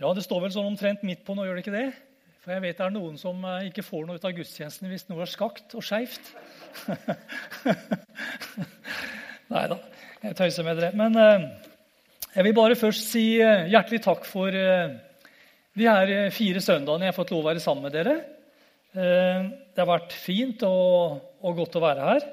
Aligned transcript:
Ja, 0.00 0.14
det 0.16 0.22
står 0.24 0.46
vel 0.46 0.52
sånn 0.54 0.70
omtrent 0.70 1.02
midt 1.04 1.26
på 1.26 1.34
nå, 1.36 1.42
gjør 1.44 1.58
det 1.58 1.60
ikke 1.60 1.74
det? 1.74 1.88
For 2.40 2.54
jeg 2.54 2.62
vet 2.64 2.78
det 2.78 2.84
er 2.86 2.92
noen 2.94 3.18
som 3.20 3.42
eh, 3.44 3.66
ikke 3.68 3.82
får 3.84 4.06
noe 4.08 4.16
ut 4.16 4.22
av 4.24 4.32
gudstjenesten 4.32 4.88
hvis 4.88 5.02
noe 5.10 5.26
er 5.26 5.28
skakt 5.28 5.74
og 5.76 5.84
skeivt. 5.84 6.30
Nei 9.52 9.64
da, 9.68 9.76
jeg 10.22 10.38
tøyser 10.38 10.64
med 10.64 10.80
dere. 10.80 10.96
Men 10.96 11.18
eh, 11.20 11.44
jeg 12.32 12.46
vil 12.46 12.54
bare 12.56 12.78
først 12.80 13.10
si 13.10 13.24
eh, 13.44 13.66
hjertelig 13.68 14.00
takk 14.06 14.24
for 14.24 14.56
de 14.56 15.84
her 15.84 16.12
fire 16.32 16.62
søndagene 16.64 17.10
jeg 17.10 17.12
har 17.12 17.18
fått 17.18 17.32
lov 17.34 17.42
å 17.42 17.48
være 17.50 17.64
sammen 17.64 17.84
med 17.84 17.96
dere. 17.98 18.14
Det 18.90 19.82
har 19.82 19.90
vært 19.90 20.16
fint 20.16 20.64
og, 20.66 21.18
og 21.44 21.60
godt 21.60 21.76
å 21.76 21.82
være 21.84 22.06
her. 22.08 22.24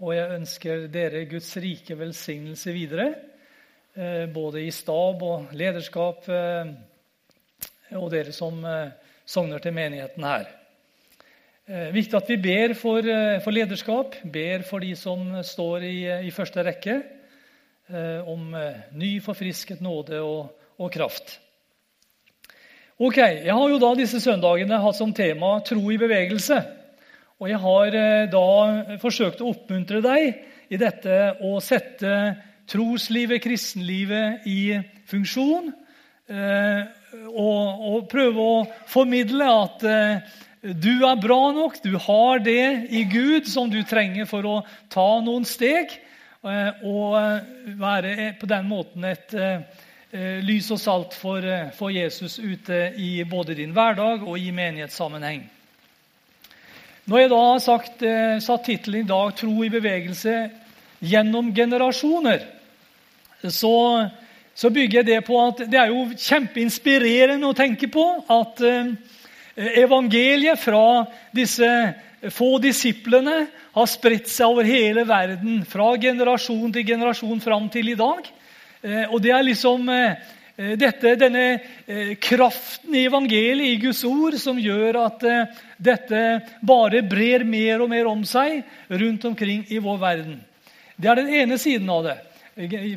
Og 0.00 0.14
jeg 0.16 0.38
ønsker 0.38 0.88
dere 0.96 1.26
Guds 1.28 1.52
rike 1.60 1.98
velsignelse 2.00 2.74
videre. 2.74 3.10
Både 4.32 4.64
i 4.64 4.72
stab 4.74 5.22
og 5.28 5.52
lederskap 5.54 6.26
og 7.98 8.10
dere 8.12 8.34
som 8.34 8.60
eh, 8.64 8.92
sogner 9.28 9.62
til 9.62 9.74
menigheten 9.76 10.24
her. 10.26 10.48
Eh, 11.68 11.88
viktig 11.94 12.18
at 12.18 12.30
vi 12.30 12.38
ber 12.42 12.74
for, 12.78 13.06
eh, 13.06 13.40
for 13.44 13.54
lederskap, 13.54 14.16
ber 14.24 14.64
for 14.68 14.84
de 14.84 14.94
som 14.98 15.42
står 15.46 15.86
i, 15.88 15.96
i 16.28 16.34
første 16.34 16.64
rekke, 16.68 17.02
om 17.92 18.54
ny 18.96 19.08
forfrisket 19.20 19.82
nåde 19.84 20.16
og, 20.24 20.52
og 20.80 20.88
kraft. 20.94 21.34
Ok, 22.96 23.18
Jeg 23.18 23.52
har 23.52 23.68
jo 23.68 23.80
da 23.82 23.90
disse 23.98 24.20
søndagene 24.22 24.78
hatt 24.80 24.96
som 24.96 25.12
tema 25.12 25.58
'tro 25.60 25.90
i 25.90 25.98
bevegelse'. 26.00 26.62
Og 27.42 27.50
jeg 27.50 27.58
har 27.58 27.90
da 28.32 28.96
forsøkt 29.02 29.42
å 29.42 29.50
oppmuntre 29.50 30.00
deg 30.00 30.38
i 30.70 30.78
dette 30.80 31.36
å 31.42 31.58
sette 31.60 32.14
troslivet, 32.70 33.42
kristenlivet, 33.42 34.46
i 34.46 34.80
funksjon. 35.10 35.72
Og, 37.12 37.82
og 37.92 38.06
prøve 38.08 38.40
å 38.40 38.60
formidle 38.88 39.44
at 39.44 39.82
eh, 39.84 40.36
du 40.62 41.04
er 41.04 41.20
bra 41.20 41.40
nok, 41.52 41.76
du 41.84 41.98
har 42.00 42.40
det 42.40 42.88
i 42.88 43.02
Gud 43.10 43.48
som 43.50 43.68
du 43.68 43.82
trenger 43.84 44.28
for 44.30 44.48
å 44.48 44.54
ta 44.92 45.08
noen 45.20 45.44
steg. 45.48 45.92
eh, 46.42 46.70
og 46.88 47.18
eh, 47.20 47.74
være 47.76 48.30
på 48.40 48.48
den 48.48 48.68
måten 48.70 49.04
et 49.04 49.36
lys 50.12 50.66
og 50.74 50.76
salt 50.76 51.14
for, 51.16 51.44
for 51.72 51.88
Jesus 51.88 52.34
ute 52.36 52.90
i 53.00 53.22
både 53.24 53.54
din 53.56 53.70
hverdag 53.72 54.26
og 54.28 54.36
i 54.36 54.50
menighetssammenheng. 54.52 55.46
Når 57.08 57.22
jeg 57.22 57.30
da 57.32 57.44
sagt, 57.64 58.04
satt 58.44 58.66
tittelen 58.66 59.06
i 59.06 59.08
dag 59.08 59.32
'Tro 59.32 59.64
i 59.64 59.70
bevegelse 59.72 60.34
gjennom 61.00 61.48
generasjoner', 61.56 62.44
så, 63.48 63.72
så 64.54 64.70
bygger 64.70 65.00
jeg 65.00 65.08
det 65.08 65.20
på 65.26 65.38
at 65.40 65.64
det 65.70 65.78
er 65.80 65.92
jo 65.92 66.04
kjempeinspirerende 66.12 67.48
å 67.48 67.56
tenke 67.56 67.88
på 67.92 68.04
at 68.30 68.60
eh, 68.66 68.92
evangeliet 69.80 70.60
fra 70.60 71.04
disse 71.34 71.68
få 72.32 72.54
disiplene 72.62 73.46
har 73.72 73.88
spredt 73.90 74.28
seg 74.30 74.52
over 74.52 74.68
hele 74.68 75.06
verden 75.08 75.62
fra 75.68 75.88
generasjon 76.00 76.74
til 76.74 76.86
generasjon 76.92 77.40
fram 77.42 77.66
til 77.72 77.94
i 77.94 77.98
dag. 77.98 78.28
Eh, 78.84 79.04
og 79.08 79.18
det 79.24 79.32
er 79.32 79.46
liksom 79.48 79.88
eh, 79.88 80.30
dette, 80.76 81.14
denne 81.16 81.46
kraften 82.20 82.92
i 82.94 83.06
evangeliet, 83.08 83.72
i 83.72 83.80
Guds 83.80 84.02
ord, 84.04 84.36
som 84.38 84.60
gjør 84.60 84.98
at 85.00 85.24
dette 85.80 86.20
bare 86.60 87.00
brer 87.08 87.42
mer 87.48 87.80
og 87.80 87.88
mer 87.90 88.10
om 88.10 88.20
seg 88.28 88.60
rundt 88.92 89.24
omkring 89.30 89.64
i 89.72 89.80
vår 89.82 89.96
verden. 90.02 90.36
Det 91.00 91.08
er 91.08 91.22
den 91.22 91.32
ene 91.40 91.58
siden 91.58 91.88
av 91.90 92.04
det. 92.04 92.18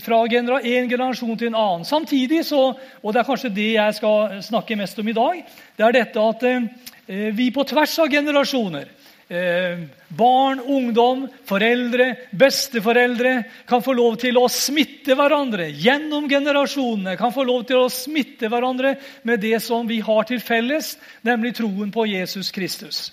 Fra 0.03 0.17
en 0.25 0.89
generasjon 0.89 1.37
til 1.39 1.47
en 1.47 1.55
annen. 1.55 1.85
Samtidig, 1.87 2.41
så, 2.45 2.73
og 2.75 3.13
det 3.13 3.21
er 3.21 3.27
kanskje 3.29 3.53
det 3.55 3.69
jeg 3.77 3.97
skal 4.01 4.41
snakke 4.43 4.75
mest 4.75 4.99
om 4.99 5.07
i 5.07 5.15
dag, 5.15 5.41
det 5.77 5.85
er 5.85 5.95
dette 5.95 6.27
at 6.31 6.43
eh, 6.49 7.31
vi 7.37 7.51
på 7.55 7.63
tvers 7.63 7.99
av 8.03 8.11
generasjoner 8.11 8.91
Eh, 9.27 9.79
barn, 10.07 10.59
ungdom, 10.59 11.23
foreldre, 11.49 12.11
besteforeldre 12.29 13.31
kan 13.65 13.81
få 13.81 13.95
lov 13.97 14.19
til 14.21 14.37
å 14.37 14.45
smitte 14.53 15.17
hverandre 15.17 15.65
gjennom 15.73 16.27
generasjonene. 16.29 17.15
Kan 17.17 17.33
få 17.33 17.47
lov 17.47 17.63
til 17.65 17.81
å 17.81 17.89
smitte 17.89 18.51
hverandre 18.53 18.93
med 19.25 19.41
det 19.41 19.57
som 19.65 19.89
vi 19.89 19.97
har 20.05 20.29
til 20.29 20.43
felles, 20.45 20.93
nemlig 21.25 21.55
troen 21.57 21.89
på 21.89 22.05
Jesus 22.05 22.53
Kristus. 22.53 23.07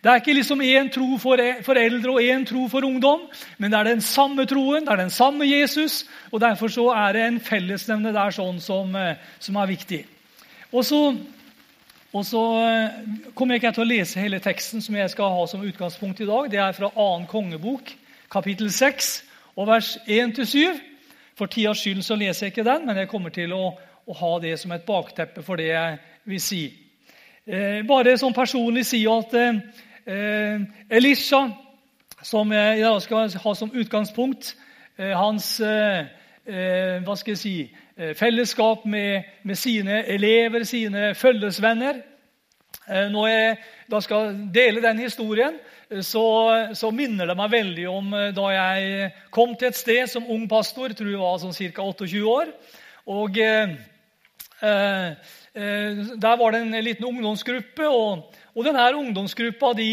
Det 0.00 0.08
er 0.08 0.22
ikke 0.22 0.32
liksom 0.32 0.62
én 0.64 0.88
tro 0.88 1.18
for 1.20 1.40
foreldre 1.62 2.12
og 2.14 2.22
én 2.24 2.46
tro 2.48 2.68
for 2.72 2.84
ungdom, 2.88 3.26
men 3.58 3.70
det 3.70 3.78
er 3.78 3.90
den 3.90 4.00
samme 4.00 4.46
troen, 4.48 4.86
det 4.86 4.92
er 4.94 5.02
den 5.02 5.12
samme 5.12 5.44
Jesus. 5.44 6.06
og 6.32 6.40
Derfor 6.40 6.68
så 6.72 6.86
er 6.94 7.12
det 7.12 7.26
en 7.26 7.40
fellesnevne 7.40 8.12
der 8.12 8.32
sånn 8.32 8.60
som, 8.60 8.96
eh, 8.96 9.20
som 9.38 9.56
er 9.56 9.66
viktig. 9.66 10.06
Og 10.72 10.84
så 10.84 11.02
og 12.12 12.24
så 12.26 12.42
eh, 12.58 12.94
kommer 13.34 13.54
jeg 13.54 13.62
ikke 13.62 13.74
til 13.76 13.84
å 13.84 13.90
lese 13.90 14.22
hele 14.22 14.40
teksten 14.42 14.82
som 14.82 14.96
jeg 14.98 15.10
skal 15.12 15.30
ha 15.30 15.44
som 15.46 15.62
utgangspunkt 15.62 16.20
i 16.20 16.26
dag. 16.26 16.48
Det 16.50 16.58
er 16.58 16.72
fra 16.74 16.88
2. 16.96 17.26
kongebok, 17.30 17.92
kapittel 18.32 18.72
6, 18.72 19.10
og 19.54 19.68
vers 19.68 19.92
1-7. 20.08 20.80
For 21.38 21.46
tidas 21.46 21.78
skyld 21.78 22.02
så 22.02 22.16
leser 22.18 22.48
jeg 22.48 22.56
ikke 22.56 22.66
den, 22.66 22.88
men 22.88 22.98
jeg 22.98 23.10
kommer 23.12 23.30
til 23.30 23.54
å, 23.54 23.76
å, 24.06 24.16
ha 24.18 24.32
det 24.42 24.56
som 24.58 24.74
et 24.74 24.82
bakteppe 24.88 25.44
for 25.46 25.60
det 25.60 25.70
jeg 25.70 26.00
vil 26.32 26.42
si. 26.42 26.64
Eh, 27.46 27.86
bare 27.86 28.16
sånn 28.18 28.34
personlig 28.34 28.88
si 28.90 29.04
at 29.06 29.36
Elisha, 30.90 31.44
som 32.22 32.52
jeg 32.52 32.80
da 32.82 32.96
skal 33.00 33.30
ha 33.44 33.54
som 33.54 33.70
utgangspunkt, 33.74 34.54
eh, 34.98 35.12
hans 35.16 35.60
eh, 35.60 36.08
eh, 36.46 36.98
hva 37.04 37.16
skal 37.16 37.36
jeg 37.36 37.42
si, 37.42 37.54
Eh, 38.00 38.14
fellesskap 38.16 38.84
med, 38.84 39.22
med, 39.42 39.54
sine 39.54 40.06
elever, 40.08 40.64
sine 40.64 41.14
følgesvenner. 41.14 41.98
Eh, 42.88 43.10
når 43.12 43.26
jeg 43.28 43.56
da 43.92 44.00
skal 44.00 44.38
dele 44.54 44.80
den 44.80 45.02
historien, 45.04 45.58
eh, 45.90 46.00
så, 46.00 46.24
så, 46.72 46.90
minner 46.90 47.28
det 47.28 47.36
meg 47.36 47.52
veldig 47.52 47.84
om 47.90 48.14
da 48.36 48.46
jeg 48.54 49.10
kom 49.30 49.52
til 49.52 49.68
et 49.68 49.76
sted 49.76 50.08
som 50.08 50.30
ung 50.32 50.46
pastor. 50.48 50.94
Tror 50.96 51.10
jeg 51.12 51.20
var 51.20 51.42
sånn 51.42 51.52
ca. 51.52 51.84
28 51.84 52.24
år. 52.24 52.54
Og 53.12 53.36
eh, 53.36 53.76
eh, 54.64 55.12
Der 56.24 56.40
var 56.40 56.56
det 56.56 56.62
en 56.62 56.80
liten 56.80 57.10
ungdomsgruppe. 57.10 57.84
Og, 57.84 58.39
og 58.54 58.66
denne 58.66 58.90
ungdomsgruppa 58.98 59.72
de, 59.78 59.90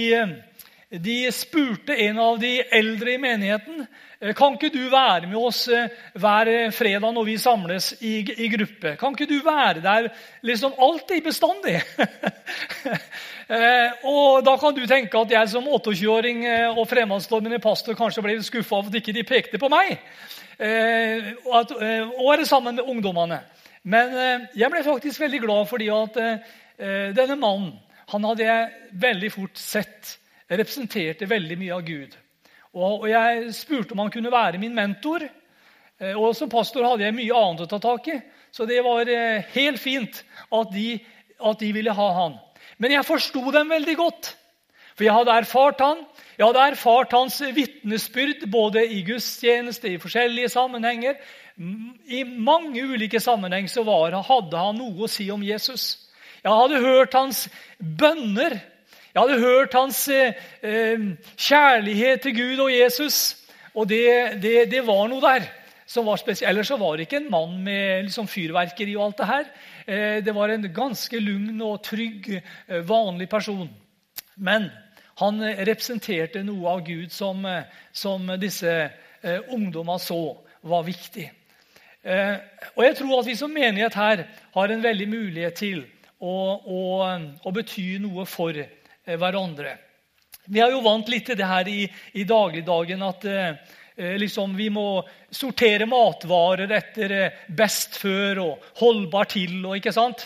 de 0.89 1.17
spurte 1.35 1.95
en 2.07 2.19
av 2.19 2.39
de 2.41 2.57
eldre 2.71 3.15
i 3.15 3.21
menigheten 3.21 3.87
Eh, 4.19 4.33
kan 4.33 4.55
ikke 4.55 4.71
du 4.73 4.89
være 4.89 5.27
med 5.29 5.37
oss 5.37 5.67
eh, 5.69 5.91
hver 6.17 6.49
fredag 6.73 7.13
når 7.13 7.25
vi 7.27 7.37
samles 7.37 7.91
i, 8.01 8.15
i 8.25 8.47
gruppe? 8.49 8.95
Kan 8.97 9.13
ikke 9.13 9.29
du 9.29 9.37
være 9.45 9.81
der 9.83 10.09
liksom 10.41 10.73
alltid 10.77 11.23
bestandig? 11.23 11.81
Eh, 13.47 14.03
og 14.03 14.43
Da 14.43 14.57
kan 14.59 14.73
du 14.75 14.81
tenke 14.83 15.15
at 15.15 15.29
jeg 15.31 15.49
som 15.49 15.63
28-åring 15.71 16.41
og 16.75 16.81
fremadstormende 16.83 17.61
pastor 17.63 17.95
kanskje 17.95 18.19
ble 18.25 18.33
skuffa 18.43 18.75
over 18.75 18.89
at 18.91 18.97
ikke 18.99 19.13
de 19.15 19.23
pekte 19.23 19.57
på 19.57 19.69
meg. 19.71 19.93
Og, 21.47 21.71
være 22.27 22.45
sammen 22.45 22.75
med 22.75 22.83
ungdommene. 22.83 23.39
Men 23.87 24.11
jeg 24.51 24.67
ble 24.73 24.83
faktisk 24.83 25.23
veldig 25.23 25.39
glad 25.45 25.63
fordi 25.71 25.87
at 25.95 26.19
denne 27.15 27.39
mannen 27.39 27.71
han 28.11 28.23
hadde 28.23 28.47
jeg 28.47 28.95
veldig 29.03 29.29
fort 29.33 29.59
sett 29.59 30.15
representerte 30.47 31.27
veldig 31.27 31.57
mye 31.59 31.75
av 31.75 31.83
Gud. 31.87 32.15
Og 32.77 33.07
Jeg 33.09 33.53
spurte 33.57 33.95
om 33.95 34.03
han 34.03 34.11
kunne 34.13 34.31
være 34.31 34.61
min 34.61 34.75
mentor. 34.75 35.25
Eh, 35.99 36.15
og 36.15 36.35
Som 36.35 36.49
pastor 36.49 36.85
hadde 36.85 37.03
jeg 37.03 37.15
mye 37.17 37.35
annet 37.35 37.65
å 37.65 37.69
ta 37.71 37.79
tak 37.81 38.07
i, 38.13 38.19
så 38.51 38.65
det 38.69 38.79
var 38.85 39.09
eh, 39.09 39.43
helt 39.55 39.81
fint 39.81 40.21
at 40.53 40.71
de, 40.71 40.99
at 41.39 41.59
de 41.59 41.71
ville 41.73 41.93
ha 41.93 42.09
han. 42.21 42.37
Men 42.77 42.93
jeg 42.93 43.07
forsto 43.07 43.41
dem 43.51 43.73
veldig 43.73 43.95
godt, 43.97 44.35
for 44.95 45.05
jeg 45.05 45.13
hadde 45.13 45.37
erfart 45.41 45.81
han. 45.81 46.05
Jeg 46.37 46.45
hadde 46.45 46.65
erfart 46.71 47.13
hans 47.13 47.41
vitnesbyrd 47.41 48.45
både 48.53 48.85
i 48.93 49.01
gudstjeneste, 49.05 49.89
i 49.93 50.01
forskjellige 50.01 50.49
sammenhenger. 50.53 51.17
I 51.57 52.23
mange 52.23 52.81
ulike 52.85 53.19
sammenhenger 53.21 53.73
så 53.73 53.83
var, 53.85 54.13
hadde 54.25 54.61
han 54.61 54.77
noe 54.77 55.05
å 55.05 55.09
si 55.09 55.27
om 55.33 55.41
Jesus. 55.45 56.06
Jeg 56.47 56.55
hadde 56.55 56.79
hørt 56.79 57.15
hans 57.17 57.45
bønner 57.77 58.55
jeg 59.17 59.23
hadde 59.23 59.41
hørt 59.41 59.73
hans 59.73 59.99
eh, 60.13 60.35
eh, 60.61 61.05
kjærlighet 61.41 62.21
til 62.21 62.35
Gud 62.37 62.59
og 62.67 62.67
Jesus, 62.69 63.15
og 63.73 63.87
det, 63.89 64.37
det, 64.43 64.67
det 64.69 64.83
var 64.85 65.07
noe 65.09 65.23
der 65.23 65.47
som 65.89 66.05
var 66.05 66.19
spesielt. 66.21 66.51
Ellers 66.51 66.69
så 66.69 66.77
var 66.77 66.99
det 66.99 67.07
ikke 67.07 67.23
en 67.23 67.31
mann 67.33 67.55
med 67.65 68.05
liksom, 68.05 68.27
fyrverkeri 68.29 68.93
og 68.93 69.07
alt 69.07 69.23
det 69.23 69.29
her. 69.31 69.49
Eh, 69.87 70.19
det 70.21 70.35
var 70.37 70.53
en 70.53 70.69
ganske 70.69 71.23
lugn 71.23 71.65
og 71.65 71.81
trygg, 71.87 72.29
eh, 72.37 72.85
vanlig 72.85 73.25
person. 73.31 73.65
Men 74.37 74.69
han 75.23 75.41
representerte 75.65 76.45
noe 76.45 76.77
av 76.77 76.85
Gud 76.85 77.09
som, 77.09 77.41
eh, 77.49 77.65
som 77.89 78.29
disse 78.37 78.77
eh, 78.77 79.49
ungdommene 79.49 79.97
så 79.97 80.21
var 80.61 80.85
viktig. 80.85 81.25
Eh, 82.05 82.35
og 82.75 82.85
jeg 82.85 83.01
tror 83.01 83.17
at 83.23 83.33
vi 83.33 83.41
som 83.41 83.49
menighet 83.49 83.97
her 83.97 84.27
har 84.53 84.77
en 84.77 84.89
veldig 84.91 85.09
mulighet 85.09 85.63
til 85.65 85.87
å, 86.19 86.35
å, 86.57 86.81
å 87.43 87.53
bety 87.53 87.97
noe 88.01 88.25
for 88.29 88.57
Eh, 89.07 89.15
hverandre. 89.15 89.77
Vi 90.51 90.59
er 90.59 90.73
jo 90.73 90.83
vant 90.83 91.07
litt 91.07 91.29
til 91.29 91.37
det 91.39 91.47
her 91.47 91.67
i, 91.71 91.85
i 92.19 92.25
dagligdagen 92.27 93.03
at 93.07 93.23
eh, 93.27 93.75
eh, 93.95 94.15
liksom, 94.19 94.55
vi 94.55 94.67
må 94.71 94.99
sortere 95.31 95.87
matvarer 95.87 96.73
etter 96.75 97.13
eh, 97.15 97.37
best 97.47 97.95
før 98.01 98.41
og 98.43 98.65
holdbar 98.81 99.29
til. 99.31 99.61
og 99.61 99.77
ikke 99.79 99.95
sant? 99.95 100.25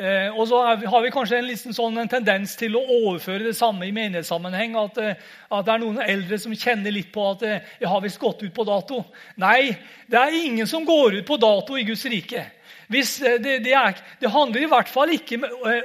Eh, 0.00 0.32
og 0.32 0.46
så 0.48 0.62
har 0.64 1.04
vi 1.04 1.12
kanskje 1.12 1.42
en, 1.42 1.50
liksom 1.50 1.76
sånn, 1.76 2.00
en 2.00 2.08
tendens 2.08 2.56
til 2.56 2.78
å 2.78 2.86
overføre 3.02 3.50
det 3.50 3.54
samme 3.58 3.84
i 3.84 3.92
menighetssammenheng. 4.00 4.78
At, 4.80 5.02
at, 5.04 5.68
det 5.68 5.74
er 5.74 5.84
noen 5.84 6.00
eldre 6.06 6.40
som 6.40 6.56
kjenner 6.56 6.96
litt 6.96 7.12
på 7.12 7.28
at 7.34 7.44
jeg 7.44 7.92
har 7.92 8.04
visst 8.04 8.22
gått 8.22 8.40
ut 8.46 8.54
på 8.56 8.64
dato. 8.64 9.02
Nei, 9.44 9.74
det 10.08 10.24
er 10.24 10.40
ingen 10.40 10.72
som 10.72 10.88
går 10.88 11.20
ut 11.20 11.28
på 11.28 11.36
dato 11.36 11.76
i 11.76 11.84
Guds 11.84 12.08
rike. 12.08 12.48
Hvis, 12.88 13.18
det, 13.20 13.60
det, 13.64 13.74
er, 13.76 13.98
det 14.20 14.30
handler 14.30 14.64
i 14.64 14.70
hvert 14.70 14.90
fall 14.90 15.12
ikke 15.14 15.38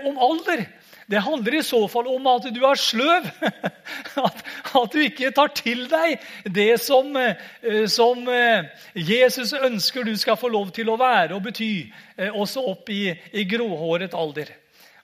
om 0.08 0.18
alder. 0.18 0.66
Det 1.08 1.22
handler 1.24 1.56
i 1.56 1.64
så 1.64 1.80
fall 1.88 2.08
om 2.12 2.26
at 2.28 2.50
du 2.52 2.60
er 2.68 2.80
sløv. 2.80 3.28
At, 4.28 4.40
at 4.76 4.94
du 4.94 5.00
ikke 5.00 5.30
tar 5.32 5.52
til 5.56 5.86
deg 5.90 6.18
det 6.54 6.80
som, 6.82 7.14
eh, 7.16 7.86
som, 7.90 8.24
eh, 8.30 8.66
Jesus 8.98 9.54
ønsker 9.54 10.04
du 10.04 10.16
skal 10.18 10.36
få 10.38 10.50
lov 10.52 10.72
til 10.76 10.90
å 10.90 10.98
være 11.00 11.36
og 11.38 11.46
bety, 11.46 11.88
eh, 12.18 12.34
også 12.34 12.66
opp 12.74 12.90
i, 12.90 13.14
i 13.32 13.46
gråhåret 13.48 14.18
alder. 14.18 14.52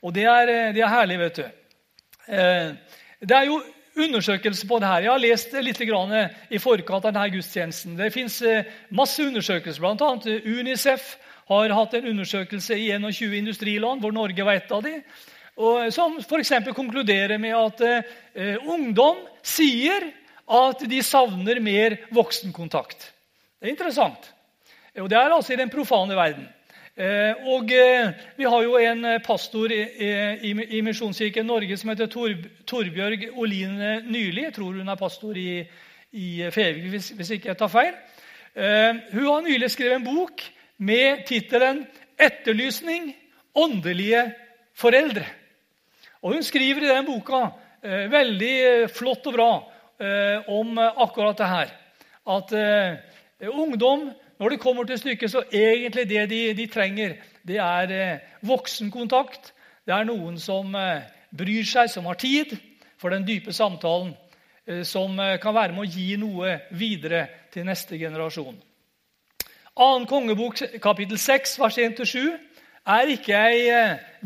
Og 0.04 0.14
det 0.14 0.26
er, 0.28 0.52
det 0.76 0.82
er, 0.82 0.92
herlig, 0.92 1.20
vet 1.22 1.40
du. 1.40 1.46
Det 3.24 3.38
er 3.38 3.48
jo 3.48 3.62
undersøkelser 3.96 4.68
på 4.68 4.82
det 4.82 4.90
her. 4.90 5.06
Jeg 5.06 5.14
har 5.14 5.24
lest 5.24 5.54
litt 5.64 5.80
i 5.80 6.60
forkant 6.60 7.06
av 7.06 7.14
denne 7.14 7.30
gudstjenesten. 7.38 7.96
Det 7.96 8.12
fins 8.12 8.42
masse 8.92 9.24
undersøkelser. 9.24 9.88
Annet 9.94 10.44
Unicef 10.44 11.14
har 11.54 11.76
hatt 11.78 11.94
en 11.98 12.10
undersøkelse 12.14 12.78
i 12.80 12.90
21 12.92 13.38
industriland, 13.38 14.02
hvor 14.02 14.14
Norge 14.16 14.46
var 14.46 14.60
et 14.60 14.74
av 14.74 14.84
de, 14.86 14.98
og 15.62 15.94
som 15.94 16.18
f.eks. 16.18 16.54
konkluderer 16.74 17.38
med 17.38 17.54
at 17.54 17.84
eh, 17.86 18.58
ungdom 18.66 19.22
sier 19.46 20.10
at 20.50 20.82
de 20.90 21.02
savner 21.06 21.62
mer 21.64 22.00
voksenkontakt. 22.14 23.12
Det 23.62 23.70
er 23.70 23.76
interessant. 23.76 24.32
Og 25.00 25.10
det 25.10 25.18
er 25.18 25.34
altså 25.34 25.54
i 25.54 25.60
den 25.62 25.72
profane 25.74 26.18
verden. 26.18 26.48
Eh, 26.94 27.46
og 27.50 27.72
eh, 27.74 28.12
Vi 28.38 28.46
har 28.46 28.66
jo 28.66 28.78
en 28.78 29.06
pastor 29.26 29.72
i, 29.74 29.82
i, 30.46 30.52
i 30.78 30.82
Misjonskirken 30.86 31.48
Norge 31.50 31.78
som 31.78 31.90
heter 31.90 32.10
Tor, 32.10 32.34
Torbjørg 32.70 33.30
Oline 33.34 33.96
Nyli. 34.06 34.44
Jeg 34.44 34.54
tror 34.58 34.74
hun 34.78 34.90
er 34.90 35.00
pastor 35.00 35.38
i, 35.38 35.64
i 36.12 36.50
Fevik, 36.54 36.90
hvis, 36.94 37.10
hvis, 37.18 37.32
ikke 37.38 37.50
jeg 37.50 37.58
tar 37.58 37.72
feil. 37.74 37.96
Eh, 38.54 39.00
hun 39.14 39.26
har 39.26 39.42
nylig 39.48 39.72
skrevet 39.74 40.02
en 40.02 40.06
bok 40.06 40.44
med 40.84 41.26
tittelen 41.28 41.86
'Etterlysning 42.20 43.14
åndelige 43.56 44.34
foreldre'. 44.76 45.30
Og 46.22 46.34
Hun 46.34 46.44
skriver 46.44 46.84
i 46.84 46.96
den 46.96 47.06
boka 47.06 47.48
eh, 47.84 48.12
veldig 48.12 48.54
eh, 48.64 48.90
flott 48.90 49.28
og 49.28 49.34
bra 49.34 49.52
eh, 50.00 50.50
om 50.50 50.78
akkurat 50.80 51.38
det 51.38 51.48
her. 51.48 51.74
At 52.28 52.54
eh, 52.56 53.50
ungdom, 53.50 54.12
når 54.40 54.50
det 54.50 54.60
kommer 54.60 54.84
til 54.84 54.98
stykket, 54.98 55.32
så 55.32 55.44
egentlig 55.52 56.10
det 56.10 56.30
de, 56.30 56.54
de 56.54 56.68
trenger, 56.68 57.18
det 57.48 57.58
er 57.60 57.92
eh, 57.92 58.20
voksenkontakt. 58.42 59.54
Det 59.86 59.94
er 59.94 60.08
noen 60.08 60.40
som 60.40 60.76
eh, 60.76 61.04
bryr 61.36 61.68
seg, 61.68 61.92
som 61.92 62.08
har 62.08 62.16
tid 62.16 62.56
for 62.98 63.12
den 63.12 63.28
dype 63.28 63.54
samtalen. 63.54 64.16
som 64.88 65.18
kan 65.44 65.56
være 65.56 65.74
med 65.76 65.82
å 65.84 65.92
gi 65.92 66.16
noe 66.16 66.54
videre 66.72 67.26
til 67.52 67.66
neste 67.68 67.98
generasjon. 68.00 68.56
Annen 69.74 70.06
kongebok, 70.06 70.60
kapittel 70.82 71.18
6, 71.18 71.56
vers 71.58 71.78
1-7, 71.82 72.36
er 72.86 73.10
ikke 73.10 73.34
ei 73.34 73.64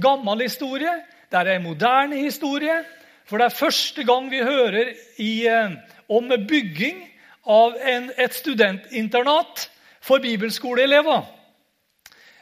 gammel 0.03 0.43
historie. 0.43 0.91
Det 1.31 1.39
er 1.39 1.53
en 1.53 1.63
moderne 1.63 2.19
historie. 2.19 2.81
For 3.27 3.39
det 3.39 3.47
er 3.47 3.55
første 3.55 4.03
gang 4.07 4.27
vi 4.31 4.43
hører 4.43 4.91
i, 5.19 5.47
eh, 5.47 5.71
om 6.09 6.27
bygging 6.47 6.99
av 7.47 7.75
en, 7.79 8.11
et 8.17 8.33
studentinternat 8.33 9.69
for 10.01 10.19
bibelskoleelever. 10.19 11.23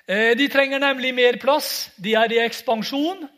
Eh, 0.08 0.34
de 0.38 0.48
trenger 0.48 0.80
nemlig 0.80 1.14
mer 1.14 1.38
plass. 1.38 1.92
De 1.98 2.14
er 2.14 2.34
i 2.34 2.42
ekspansjon. 2.42 3.30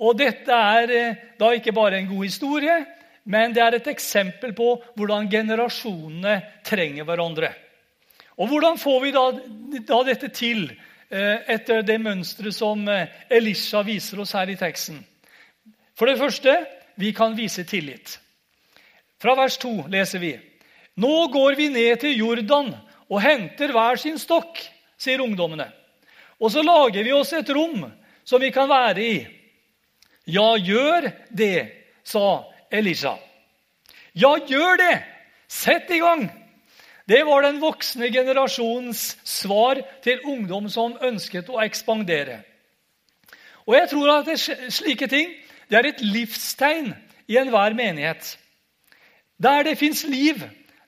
Og 0.00 0.18
dette 0.18 0.52
er 0.52 0.90
eh, 0.90 1.16
da 1.38 1.52
ikke 1.52 1.72
bare 1.72 1.96
en 1.96 2.08
god 2.12 2.24
historie, 2.24 2.84
men 3.24 3.52
det 3.52 3.62
er 3.62 3.74
et 3.76 3.92
eksempel 3.92 4.52
på 4.52 4.82
hvordan 4.96 5.30
generasjonene 5.30 6.40
trenger 6.64 7.04
hverandre. 7.04 7.54
Og 8.38 8.48
Hvordan 8.48 8.78
får 8.78 9.00
vi 9.02 9.10
da, 9.12 9.26
da 9.88 10.02
dette 10.08 10.28
til 10.32 10.70
Eh, 11.12 11.42
etter 11.52 11.82
det 11.84 11.98
mønsteret 12.00 12.54
som 12.56 12.86
eh, 12.88 13.10
Elisha 13.28 13.82
viser 13.84 14.22
oss 14.22 14.30
her 14.32 14.48
i 14.48 14.56
teksten. 14.56 15.02
For 15.92 16.08
det 16.08 16.16
første 16.16 16.54
vi 16.96 17.10
kan 17.12 17.36
vise 17.36 17.66
tillit. 17.68 18.14
Fra 19.20 19.34
vers 19.36 19.58
2 19.60 19.90
leser 19.92 20.22
vi. 20.22 20.32
Nå 21.04 21.12
går 21.34 21.58
vi 21.58 21.68
ned 21.74 22.00
til 22.00 22.16
Jordan 22.16 22.72
og 23.12 23.20
henter 23.20 23.74
hver 23.76 24.00
sin 24.00 24.16
stokk, 24.16 24.56
sier 24.96 25.20
ungdommene. 25.20 25.68
Og 26.40 26.48
så 26.54 26.64
lager 26.64 27.04
vi 27.04 27.12
oss 27.12 27.34
et 27.36 27.52
rom 27.52 27.84
som 28.24 28.40
vi 28.40 28.48
kan 28.54 28.70
være 28.72 29.04
i. 29.04 29.14
Ja, 30.32 30.54
gjør 30.56 31.10
det, 31.28 31.58
sa 32.08 32.40
Elisha. 32.72 33.18
Ja, 34.16 34.32
gjør 34.48 34.80
det! 34.80 34.94
Sett 35.48 35.92
i 35.92 36.00
gang! 36.00 36.30
Det 37.08 37.24
var 37.26 37.42
den 37.42 37.60
voksne 37.60 38.10
generasjonens 38.14 39.16
svar 39.26 39.80
til 40.04 40.22
ungdom 40.24 40.68
som 40.70 40.94
ønsket 41.02 41.50
å 41.50 41.60
ekspandere. 41.64 42.42
Og 43.66 43.74
jeg 43.76 43.88
tror 43.90 44.12
at 44.18 44.30
det, 44.30 44.38
slike 44.74 45.08
ting 45.10 45.32
det 45.70 45.78
er 45.78 45.88
et 45.88 46.02
livstegn 46.04 46.92
i 47.30 47.38
enhver 47.40 47.74
menighet. 47.74 48.36
Der 49.42 49.64
det 49.64 49.78
fins 49.78 50.04
liv, 50.04 50.42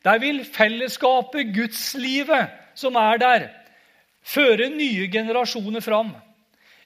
der 0.05 0.19
vil 0.21 0.45
fellesskapet, 0.45 1.55
gudslivet 1.55 2.53
som 2.79 2.97
er 3.01 3.19
der, 3.19 3.47
føre 4.23 4.69
nye 4.71 5.09
generasjoner 5.13 5.81
fram. 5.81 6.13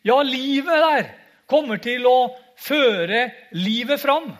Ja, 0.04 0.22
livet 0.22 0.84
der 0.84 1.10
kommer 1.50 1.80
til 1.82 2.06
å 2.06 2.30
føre 2.58 3.28
livet 3.52 4.00
fram. 4.00 4.30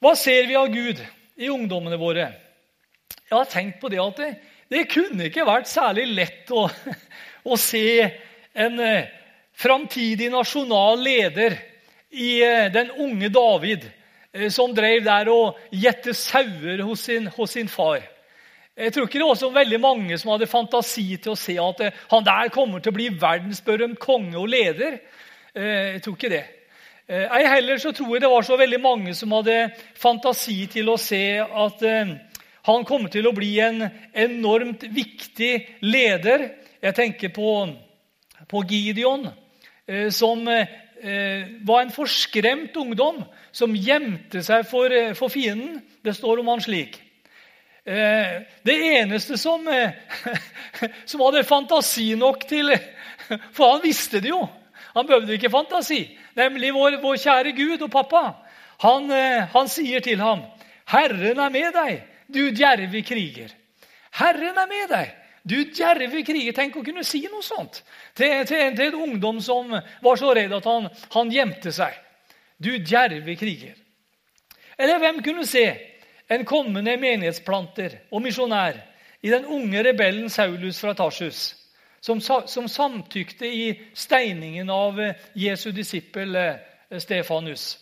Hva 0.00 0.14
ser 0.16 0.48
vi 0.48 0.56
av 0.56 0.72
Gud? 0.72 1.00
I 1.36 1.50
ungdommene 1.50 1.98
våre. 2.00 2.28
Jeg 3.24 3.36
har 3.36 3.50
tenkt 3.50 3.80
på 3.82 3.90
det 3.92 4.00
at 4.02 4.20
det, 4.20 4.30
det 4.70 4.86
kunne 4.92 5.28
ikke 5.28 5.46
vært 5.48 5.70
særlig 5.70 6.06
lett 6.14 6.50
å, 6.54 6.68
å 7.50 7.58
se 7.60 7.84
en 8.54 8.80
eh, 8.80 9.12
framtidig 9.54 10.30
nasjonal 10.32 11.00
leder 11.02 11.56
i 12.14 12.42
eh, 12.42 12.72
den 12.72 12.90
unge 12.90 13.28
David, 13.28 13.86
eh, 14.32 14.50
som 14.50 14.74
drev 14.74 15.04
der 15.06 15.30
og 15.32 15.60
gjette 15.70 16.14
sauer 16.14 16.82
hos 16.86 17.06
sin, 17.08 17.28
hos 17.36 17.54
sin, 17.56 17.68
far. 17.68 18.02
Jeg 18.74 18.90
tror 18.92 19.06
ikke 19.06 19.20
det 19.20 19.28
var 19.28 19.38
så 19.38 19.50
veldig 19.54 19.80
mange 19.82 20.18
som 20.18 20.32
hadde 20.32 20.50
fantasi 20.50 21.06
til 21.22 21.34
å 21.34 21.38
se 21.38 21.56
at 21.62 21.82
eh, 21.84 22.02
han 22.10 22.26
der 22.26 22.50
kommer 22.54 22.82
til 22.82 22.94
å 22.94 22.98
bli 22.98 23.08
verdensberømt 23.20 24.00
konge 24.02 24.38
og 24.38 24.50
leder. 24.50 24.98
Jeg 25.54 26.00
tror 26.02 26.16
ikke 26.16 26.32
det. 26.32 26.44
Eh, 27.06 27.28
ei 27.36 27.44
heller 27.44 27.76
så 27.76 27.90
tror 27.92 28.14
jeg 28.14 28.22
det 28.24 28.30
var 28.32 28.44
så 28.46 28.56
veldig 28.56 28.78
mange 28.80 29.12
som 29.12 29.32
hadde 29.36 29.66
fantasi 30.00 30.62
til 30.72 30.88
å 30.88 30.96
se 30.96 31.36
at 31.36 31.82
eh, 31.84 32.14
han 32.64 32.86
kom 32.88 33.04
til 33.12 33.28
å 33.28 33.34
bli 33.36 33.50
en 33.60 33.82
enormt 34.16 34.86
viktig 34.88 35.82
leder. 35.84 36.46
Jeg 36.80 36.96
tenker 36.96 37.34
på, 37.36 37.50
på 38.48 38.64
Gideon, 38.70 39.28
eh, 39.86 40.08
som 40.08 40.48
var 40.48 41.82
en 41.82 41.90
forskremt 41.92 42.76
ungdom 42.80 43.18
som 43.52 43.74
gjemte 43.76 44.40
seg 44.40 44.62
for, 44.64 44.88
for 45.18 45.28
fienden. 45.28 45.82
Det 46.00 46.14
står 46.16 46.40
om 46.40 46.48
han 46.48 46.62
slik. 46.64 46.96
Det 47.84 48.76
eneste 48.94 49.36
som, 49.36 49.68
som 51.10 51.24
hadde 51.26 51.44
fantasi 51.44 52.14
nok 52.16 52.46
til 52.48 52.72
For 53.56 53.74
han 53.74 53.84
visste 53.84 54.22
det 54.24 54.32
jo. 54.32 54.46
Han 54.94 55.06
behøvde 55.06 55.34
ikke 55.34 55.50
fantasi 55.50 56.04
nemlig 56.36 56.72
vår, 56.74 57.00
vår 57.02 57.18
kjære 57.22 57.52
Gud 57.56 57.82
og 57.82 57.90
pappa, 57.90 58.24
han, 58.82 59.10
eh, 59.10 59.46
han, 59.52 59.68
sier 59.68 60.00
til 60.00 60.20
ham, 60.20 60.42
'Herren 60.86 61.38
er 61.38 61.50
med 61.50 61.72
deg, 61.74 62.02
du 62.28 62.50
djerve 62.50 63.02
kriger'. 63.02 63.54
Herren 64.12 64.58
er 64.58 64.66
med 64.66 64.88
deg, 64.90 65.14
du 65.44 65.56
djerve 65.64 66.22
kriger. 66.24 66.52
Tenk 66.52 66.76
å 66.76 66.84
kunne 66.84 67.04
si 67.04 67.22
noe 67.30 67.42
sånt 67.42 67.82
til, 68.14 68.44
til, 68.46 68.76
til 68.76 68.86
en 68.86 69.00
ungdom 69.08 69.40
som 69.40 69.70
var 70.02 70.16
så 70.16 70.34
redd 70.34 70.52
at 70.52 70.64
han, 70.64 70.88
han 71.14 71.32
gjemte 71.32 71.72
seg. 71.72 71.92
Du 72.58 72.70
djerve 72.78 73.36
kriger. 73.36 73.74
Eller 74.78 74.98
hvem 74.98 75.22
kunne 75.22 75.46
se 75.46 75.66
en 76.30 76.44
kommende 76.44 76.96
menighetsplanter 76.96 77.98
og 78.10 78.22
misjonær 78.22 78.78
i 79.22 79.30
den 79.30 79.44
unge 79.44 79.82
rebellen 79.84 80.30
Saulus 80.30 80.80
fra 80.80 80.94
Tarsus? 80.94 81.63
Som, 82.04 82.20
som 82.20 82.68
samtykte 82.68 83.46
i 83.46 83.80
steiningen 83.94 84.70
av 84.70 85.00
eh, 85.00 85.14
Jesu 85.34 85.70
disippel 85.72 86.36
eh, 86.36 86.56
Stefanus. 87.00 87.78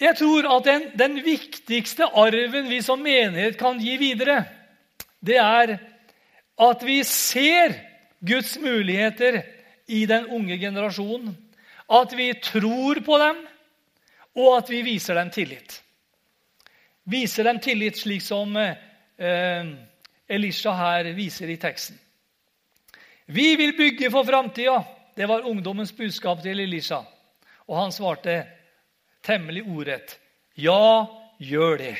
Jeg 0.00 0.18
tror 0.18 0.48
at 0.50 0.66
den, 0.66 0.84
den, 0.98 1.14
viktigste 1.24 2.10
arven 2.12 2.68
vi 2.68 2.82
som 2.84 3.00
menighet 3.00 3.56
kan 3.56 3.80
gi 3.80 3.94
videre, 3.96 4.42
det 5.24 5.38
er 5.40 5.72
at 6.60 6.84
vi 6.84 6.98
ser 7.06 7.78
Guds 8.20 8.58
muligheter 8.60 9.40
i 9.88 10.02
den 10.06 10.26
unge 10.28 10.58
generasjonen. 10.60 11.32
At 11.88 12.12
vi 12.18 12.28
tror 12.44 13.00
på 13.06 13.18
dem, 13.22 13.40
og 14.36 14.50
at 14.58 14.68
vi 14.70 14.82
viser 14.84 15.16
dem 15.16 15.30
tillit. 15.32 15.78
viser 17.04 17.44
dem 17.48 17.58
tillit, 17.60 17.96
slik 17.96 18.22
som 18.22 18.52
eh, 18.56 19.72
Elisha 20.28 20.72
her 20.76 21.12
viser 21.16 21.50
i 21.50 21.58
teksten. 21.60 21.98
Vi 23.26 23.56
vil 23.56 23.76
bygge 23.76 24.10
for 24.10 24.24
framtida. 24.24 24.84
Det 25.14 25.26
var 25.26 25.46
ungdommens 25.48 25.92
budskap 25.96 26.42
til 26.42 26.60
Elisha. 26.60 27.02
Og 27.68 27.76
han 27.78 27.92
svarte 27.92 28.42
temmelig 29.24 29.62
ordrett. 29.66 30.18
Ja, 30.54 31.06
gjør 31.38 31.78
det. 31.78 31.96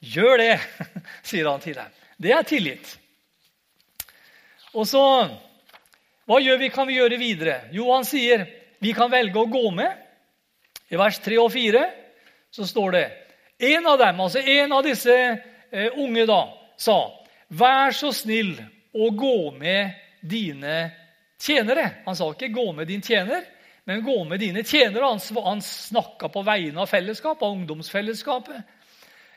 Gjør 0.00 0.38
det, 0.40 0.54
sier 1.28 1.48
han 1.50 1.60
til 1.60 1.76
dem. 1.76 1.96
Det 2.20 2.32
er 2.32 2.42
tillit. 2.48 2.96
Og 4.74 4.86
så 4.88 5.04
Hva 6.30 6.36
vi, 6.38 6.68
kan 6.70 6.86
vi 6.86 6.94
gjøre 6.94 7.16
videre? 7.18 7.56
Jo, 7.74 7.88
han 7.90 8.04
sier 8.06 8.44
vi 8.78 8.92
kan 8.94 9.10
velge 9.10 9.40
å 9.40 9.48
gå 9.50 9.70
med. 9.74 9.96
I 10.90 10.98
vers 10.98 11.18
3 11.22 11.38
og 11.42 11.50
4 11.52 11.82
så 12.54 12.66
står 12.66 12.92
det 12.94 13.06
En 13.58 13.86
av 13.86 13.98
dem, 13.98 14.20
altså 14.20 14.38
en 14.38 14.72
av 14.72 14.84
disse 14.86 15.14
eh, 15.14 15.98
unge, 15.98 16.24
da, 16.26 16.38
sa 16.78 16.96
Vær 17.50 17.94
så 17.96 18.12
snill 18.14 18.54
å 18.94 19.10
gå 19.10 19.50
med 19.58 19.96
dine 20.22 20.90
tjenere. 21.40 22.02
Han 22.04 22.16
sa 22.16 22.30
ikke 22.30 22.52
'gå 22.52 22.72
med 22.72 22.86
din 22.86 23.02
tjener', 23.02 23.44
men 23.84 24.02
'gå 24.02 24.24
med 24.24 24.40
dine 24.40 24.62
tjenere'. 24.62 25.08
Han, 25.08 25.44
han 25.44 25.62
snakka 25.62 26.28
på 26.28 26.42
vegne 26.42 26.80
av 26.80 26.86
fellesskapet, 26.86 27.42
av 27.42 27.52
ungdomsfellesskapet. 27.52 28.62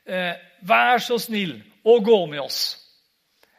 Eh, 0.05 0.33
'Vær 0.61 0.97
så 0.99 1.17
snill 1.19 1.61
å 1.83 1.99
gå 1.99 2.25
med 2.25 2.39
oss'. 2.39 2.77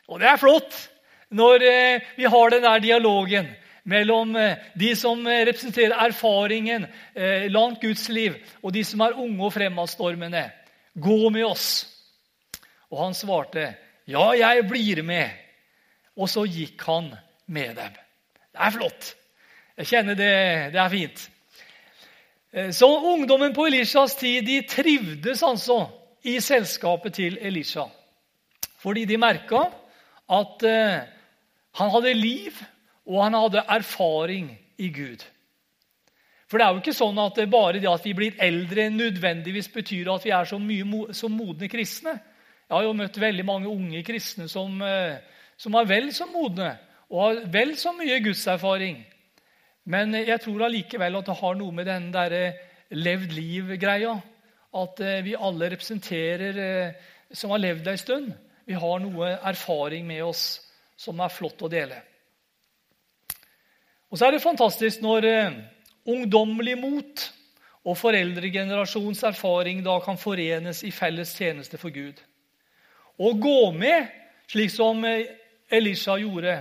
Og 0.08 0.20
det 0.20 0.28
er 0.28 0.36
flott 0.36 0.90
når 1.30 1.62
eh, 1.62 2.00
vi 2.16 2.24
har 2.24 2.50
den 2.50 2.62
der 2.62 2.78
dialogen 2.78 3.48
mellom 3.84 4.36
eh, 4.36 4.56
de 4.74 4.94
som 4.96 5.26
representerer 5.26 5.96
erfaringen 6.06 6.86
eh, 7.14 7.50
langt 7.50 7.80
Guds 7.80 8.08
liv, 8.08 8.36
og 8.62 8.72
de 8.72 8.84
som 8.84 9.00
er 9.00 9.18
unge 9.18 9.44
og 9.44 9.52
fremadstormende. 9.52 10.50
Gå 10.94 11.30
med 11.30 11.44
oss. 11.44 11.86
Og 12.90 13.00
han 13.02 13.14
svarte, 13.14 13.74
'Ja, 14.06 14.30
jeg 14.32 14.68
blir 14.68 15.02
med.' 15.02 15.30
Og 16.16 16.28
så 16.28 16.44
gikk 16.46 16.82
han 16.86 17.14
med 17.46 17.74
dem. 17.76 17.94
Det 18.52 18.60
er 18.60 18.70
flott. 18.70 19.16
Jeg 19.76 19.86
kjenner 19.86 20.14
det, 20.14 20.34
det 20.72 20.80
er 20.80 20.88
fint. 20.88 21.30
Eh, 22.52 22.70
så 22.70 22.86
ungdommen 22.86 23.54
på 23.54 23.66
Elishas 23.66 24.14
tid 24.14 24.46
de 24.46 24.60
trivdes 24.62 25.42
altså 25.42 25.88
i 26.22 26.40
selskapet 26.40 27.14
til 27.14 27.38
Elisha. 27.40 27.88
Fordi 28.78 29.04
de 29.04 29.18
merka 29.18 29.64
at 30.30 30.62
uh, 30.64 31.02
han 31.74 31.90
hadde 31.90 32.14
liv, 32.14 32.52
og 33.06 33.22
han 33.24 33.34
hadde 33.34 33.64
erfaring 33.68 34.52
i 34.78 34.88
Gud. 34.88 35.24
For 36.48 36.58
det 36.58 36.66
er 36.66 36.72
jo 36.72 36.80
ikke 36.82 36.96
sånn 36.96 37.18
at 37.18 37.40
bare 37.50 37.80
det 37.80 37.90
at 37.90 38.04
vi 38.06 38.14
blir 38.16 38.38
eldre, 38.40 38.86
nødvendigvis 38.92 39.68
betyr 39.74 40.12
at 40.12 40.24
vi 40.24 40.32
er 40.36 40.48
så, 40.48 40.58
mye, 40.60 41.12
så 41.16 41.28
modne 41.32 41.68
kristne. 41.68 42.14
Jeg 42.68 42.76
har 42.76 42.84
jo 42.86 42.96
møtt 42.96 43.20
veldig 43.20 43.44
mange 43.44 43.68
unge 43.68 44.02
kristne 44.06 44.48
som 44.48 44.80
uh, 44.82 45.16
som 45.60 45.74
er 45.78 45.88
vel 45.88 46.10
så 46.14 46.26
modne 46.30 46.74
og 47.10 47.20
har 47.20 47.42
vel 47.52 47.74
så 47.78 47.92
mye 47.94 48.20
gudserfaring. 48.24 49.02
Men 49.84 50.16
jeg 50.16 50.40
tror 50.42 50.64
allikevel 50.66 51.20
at 51.20 51.28
det 51.28 51.36
har 51.38 51.58
noe 51.58 51.74
med 51.76 51.86
den 51.88 52.08
der 52.14 52.32
eh, 52.32 52.62
levd 52.96 53.34
liv-greia 53.36 54.14
At 54.74 55.00
eh, 55.04 55.20
vi 55.22 55.36
alle 55.36 55.68
representerer 55.70 56.58
eh, 56.64 57.04
som 57.30 57.52
har 57.52 57.62
levd 57.62 57.90
ei 57.92 58.00
stund. 58.00 58.32
Vi 58.64 58.74
har 58.74 58.98
noe 59.02 59.36
erfaring 59.44 60.06
med 60.08 60.24
oss 60.24 60.64
som 60.96 61.20
er 61.20 61.30
flott 61.30 61.62
å 61.62 61.70
dele. 61.70 62.00
Og 64.08 64.18
så 64.18 64.26
er 64.26 64.34
det 64.34 64.42
fantastisk 64.42 65.02
når 65.02 65.26
ungdommelig 66.06 66.76
mot 66.78 67.24
og 67.84 67.98
foreldregenerasjons 67.98 69.24
erfaring 69.28 69.82
da 69.84 69.98
kan 70.00 70.16
forenes 70.16 70.84
i 70.86 70.92
felles 70.94 71.34
tjeneste 71.36 71.78
for 71.78 71.92
Gud. 71.92 72.22
Å 73.18 73.32
gå 73.38 73.72
med, 73.72 74.08
slik 74.50 74.72
som 74.74 75.04
Elisha 75.70 76.16
gjorde, 76.18 76.58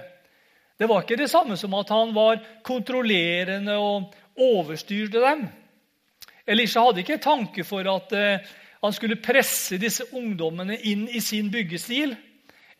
det 0.78 0.90
var 0.90 1.04
ikke 1.04 1.18
det 1.20 1.30
samme 1.32 1.58
som 1.58 1.74
at 1.78 1.92
han 1.94 2.14
var 2.16 2.42
kontrollerende 2.66 3.76
og 3.80 4.14
overstyrte 4.42 5.22
dem. 5.22 5.46
Elisha 6.50 6.82
hadde 6.84 7.04
ikke 7.04 7.22
tanke 7.24 7.64
for 7.64 7.88
at 7.88 8.14
eh, 8.18 8.42
han 8.84 8.96
skulle 8.96 9.22
presse 9.24 9.78
disse 9.80 10.10
ungdommene 10.12 10.76
inn 10.90 11.06
i 11.08 11.22
sin 11.24 11.52
byggestil 11.54 12.18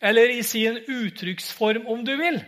eller 0.04 0.34
i 0.34 0.42
sin 0.44 0.76
uttrykksform, 0.76 1.86
om 1.88 2.02
du 2.04 2.12
vil. 2.20 2.42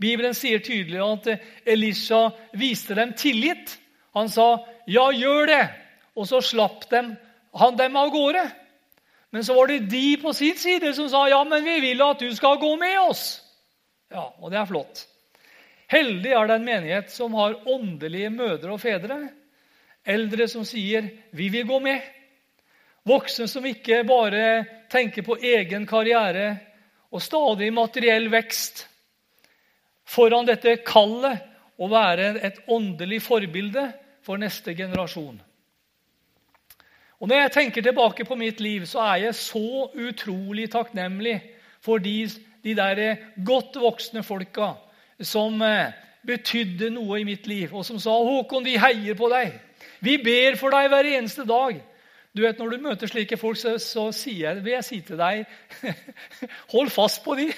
Bibelen 0.00 0.36
sier 0.36 0.62
tydelig 0.62 1.00
at 1.02 1.26
eh, 1.32 1.42
Elisha 1.74 2.28
viste 2.54 2.94
dem 2.94 3.16
tillit. 3.18 3.78
Han 4.14 4.28
sa, 4.30 4.66
'Ja, 4.86 5.10
gjør 5.10 5.46
det.' 5.46 5.68
Og 6.14 6.26
så 6.26 6.40
slapp 6.42 6.90
dem, 6.90 7.16
han 7.54 7.76
dem 7.76 7.96
av 7.96 8.10
gårde. 8.10 8.42
Men 9.30 9.44
så 9.44 9.54
var 9.54 9.66
det 9.66 9.78
de 9.78 10.16
på 10.22 10.32
sin 10.34 10.56
side 10.58 10.94
som 10.94 11.08
sa 11.10 11.28
ja, 11.28 11.44
men 11.44 11.64
vi 11.64 11.80
vil 11.80 12.02
at 12.02 12.18
du 12.18 12.30
skal 12.34 12.58
gå 12.58 12.74
med 12.76 12.98
oss. 13.00 13.42
Ja, 14.10 14.26
Og 14.40 14.50
det 14.50 14.58
er 14.58 14.66
flott. 14.66 15.04
Heldig 15.90 16.32
er 16.34 16.46
den 16.50 16.64
menighet 16.66 17.10
som 17.10 17.34
har 17.34 17.58
åndelige 17.66 18.30
mødre 18.30 18.74
og 18.74 18.80
fedre. 18.82 19.20
Eldre 20.06 20.48
som 20.48 20.64
sier 20.64 21.08
'vi 21.30 21.48
vil 21.48 21.66
gå 21.66 21.78
med'. 21.80 22.02
Voksne 23.06 23.48
som 23.48 23.66
ikke 23.66 24.04
bare 24.04 24.66
tenker 24.90 25.22
på 25.22 25.36
egen 25.36 25.86
karriere 25.86 26.60
og 27.10 27.22
stadig 27.22 27.72
materiell 27.72 28.28
vekst. 28.30 28.86
Foran 30.04 30.46
dette 30.46 30.76
kallet 30.86 31.42
å 31.78 31.88
være 31.88 32.40
et 32.42 32.60
åndelig 32.68 33.22
forbilde 33.22 33.92
for 34.22 34.36
neste 34.36 34.74
generasjon. 34.74 35.40
Og 37.20 37.28
Når 37.28 37.36
jeg 37.36 37.52
tenker 37.52 37.82
tilbake 37.84 38.24
på 38.24 38.34
mitt 38.34 38.60
liv, 38.60 38.86
så 38.88 39.02
er 39.12 39.16
jeg 39.26 39.34
så 39.34 39.90
utrolig 39.92 40.70
takknemlig 40.72 41.42
for 41.84 42.00
de, 42.00 42.30
de 42.64 42.74
der 42.76 43.16
godt 43.46 43.76
voksne 43.76 44.22
folka 44.24 44.72
som 45.20 45.60
eh, 45.62 45.92
betydde 46.26 46.88
noe 46.94 47.20
i 47.20 47.26
mitt 47.28 47.46
liv, 47.46 47.74
og 47.76 47.84
som 47.84 47.98
sa 48.00 48.10
'Håkon, 48.10 48.64
vi 48.64 48.78
heier 48.80 49.14
på 49.14 49.28
deg. 49.28 49.52
Vi 50.00 50.16
ber 50.16 50.56
for 50.56 50.72
deg 50.72 50.88
hver 50.88 51.12
eneste 51.16 51.44
dag.' 51.44 51.82
Du 52.36 52.42
vet, 52.42 52.58
Når 52.58 52.68
du 52.70 52.76
møter 52.78 53.06
slike 53.10 53.36
folk, 53.36 53.56
så, 53.58 53.74
så 53.78 54.30
jeg, 54.30 54.64
vil 54.64 54.72
jeg 54.72 54.84
si 54.84 55.00
til 55.00 55.18
deg 55.18 55.46
Hold 56.72 56.90
fast 56.94 57.24
på 57.24 57.34
dem. 57.34 57.50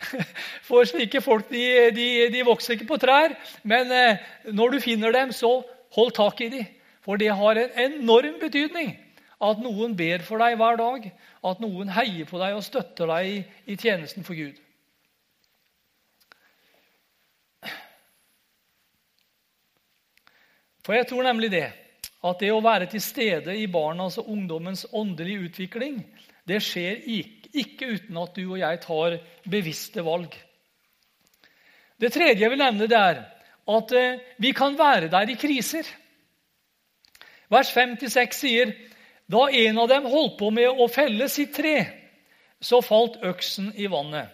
For 0.68 0.84
slike 0.88 1.20
folk 1.20 1.50
de, 1.50 1.90
de, 1.92 2.06
de 2.32 2.44
vokser 2.46 2.72
ikke 2.72 2.88
på 2.88 2.96
trær. 2.96 3.36
Men 3.62 3.92
eh, 3.92 4.16
når 4.48 4.70
du 4.70 4.80
finner 4.80 5.12
dem, 5.12 5.32
så 5.32 5.60
hold 5.92 6.14
tak 6.16 6.40
i 6.40 6.48
dem. 6.48 6.64
For 7.08 7.16
det 7.16 7.30
har 7.32 7.56
en 7.56 7.78
enorm 7.80 8.34
betydning 8.36 8.90
at 9.40 9.60
noen 9.64 9.94
ber 9.96 10.20
for 10.26 10.42
deg 10.42 10.58
hver 10.60 10.76
dag, 10.76 11.04
at 11.48 11.60
noen 11.62 11.88
heier 11.96 12.26
på 12.28 12.36
deg 12.36 12.56
og 12.58 12.64
støtter 12.66 13.08
deg 13.08 13.28
i, 13.64 13.76
tjenesten 13.80 14.26
for 14.26 14.36
Gud. 14.36 14.58
For 20.84 20.96
jeg 20.98 21.06
tror 21.08 21.24
nemlig 21.24 21.48
det, 21.54 21.68
at 22.28 22.42
det 22.44 22.50
å 22.52 22.60
være 22.64 22.90
til 22.92 23.00
stede 23.00 23.54
i 23.56 23.64
barnas 23.72 24.18
og 24.20 24.28
ungdommens 24.34 24.84
åndelige 24.92 25.46
utvikling, 25.48 26.02
det 26.44 26.60
skjer 26.64 27.06
ikke 27.08 27.88
uten 27.94 28.20
at 28.20 28.36
du 28.36 28.42
og 28.50 28.60
jeg 28.60 28.80
tar 28.84 29.16
bevisste 29.48 30.04
valg. 30.04 30.36
Det 31.96 32.12
tredje 32.12 32.44
jeg 32.44 32.52
vil 32.52 32.60
nevne, 32.60 32.88
det 32.90 33.00
er 33.00 33.24
at 33.68 33.96
eh, 33.96 34.20
vi 34.40 34.52
kan 34.56 34.76
være 34.76 35.08
der 35.12 35.32
i 35.32 35.38
kriser. 35.40 35.88
Vers 37.48 37.70
5-6 37.74 38.36
sier 38.36 38.72
da 39.28 39.48
en 39.52 39.78
av 39.78 39.88
dem 39.88 40.08
holdt 40.08 40.38
på 40.40 40.50
med 40.54 40.68
å 40.68 40.88
felle 40.92 41.28
sitt 41.32 41.54
tre, 41.56 41.76
så 42.60 42.80
falt 42.84 43.20
øksen 43.24 43.70
i 43.76 43.88
vannet. 43.88 44.32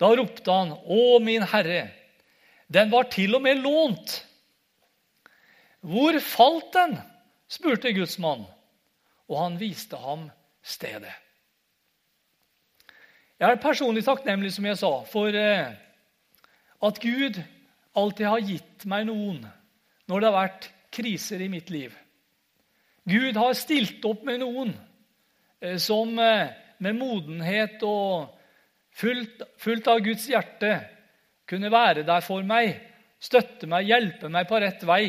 Da 0.00 0.10
ropte 0.16 0.50
han, 0.50 0.72
'Å, 0.72 1.20
min 1.20 1.42
Herre, 1.42 1.90
den 2.68 2.90
var 2.90 3.04
til 3.12 3.34
og 3.34 3.42
med 3.42 3.62
lånt.' 3.62 4.24
'Hvor 5.82 6.18
falt 6.20 6.72
den?' 6.72 6.98
spurte 7.48 7.92
gudsmannen, 7.92 8.46
og 9.28 9.36
han 9.38 9.58
viste 9.60 9.96
ham 9.96 10.30
stedet. 10.62 11.12
Jeg 13.40 13.50
er 13.50 13.60
personlig 13.60 14.04
takknemlig 14.06 14.52
som 14.54 14.64
jeg 14.64 14.78
sa, 14.78 14.90
for 15.10 15.34
eh, 15.34 15.74
at 16.82 17.00
Gud 17.02 17.40
alltid 17.98 18.26
har 18.26 18.44
gitt 18.46 18.86
meg 18.88 19.08
noen 19.08 19.42
når 20.08 20.20
det 20.20 20.28
har 20.28 20.36
vært 20.36 20.68
kriser 20.94 21.42
i 21.42 21.50
mitt 21.50 21.70
liv. 21.70 21.92
Gud 23.08 23.36
har 23.36 23.54
stilt 23.58 24.04
opp 24.06 24.22
med 24.26 24.40
noen 24.42 24.70
eh, 25.60 25.78
som 25.82 26.14
eh, 26.22 26.52
med 26.82 26.98
modenhet 26.98 27.82
og 27.86 28.30
fullt, 28.94 29.42
fullt, 29.58 29.88
av 29.90 30.02
Guds 30.04 30.28
hjerte 30.30 30.76
kunne 31.48 31.70
være 31.72 32.04
der 32.06 32.22
for 32.24 32.46
meg, 32.46 32.74
støtte 33.22 33.68
meg, 33.70 33.88
hjelpe 33.90 34.30
meg 34.32 34.48
på 34.50 34.60
rett 34.62 34.82
vei 34.86 35.04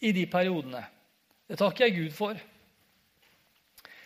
i 0.00 0.12
de 0.16 0.26
periodene. 0.30 0.82
Det 1.50 1.58
takker 1.58 1.86
jeg 1.86 1.96
Gud 1.96 2.14
for. 2.14 2.38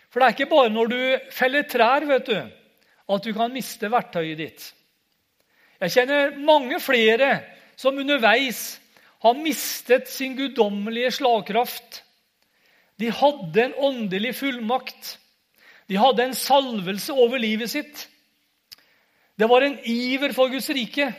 For 0.09 0.21
det 0.21 0.27
er 0.27 0.35
ikke 0.35 0.51
bare 0.51 0.73
når 0.73 0.91
du 0.91 0.99
feller 1.33 1.67
trær, 1.69 2.05
vet 2.09 2.29
du, 2.29 2.37
at 3.05 3.25
du 3.25 3.33
kan 3.37 3.53
miste 3.53 3.89
verktøyet 3.91 4.39
ditt. 4.39 4.65
Jeg 5.81 5.93
kjenner 5.93 6.37
mange 6.41 6.79
flere 6.81 7.29
som 7.77 7.97
underveis 7.99 8.79
har 9.25 9.37
mistet 9.37 10.09
sin 10.09 10.33
guddommelige 10.37 11.11
slagkraft 11.17 12.04
De 12.99 13.11
hadde 13.11 13.63
en 13.63 13.75
åndelig 13.89 14.35
fullmakt. 14.39 15.17
De 15.87 15.97
hadde 15.99 16.23
en 16.23 16.35
salvelse 16.37 17.13
over 17.13 17.41
livet 17.41 17.71
sitt. 17.71 18.07
Det 19.35 19.49
var 19.51 19.65
en 19.65 19.77
iver 19.83 20.33
for 20.33 20.49
Guds 20.49 20.69
rike 20.73 21.09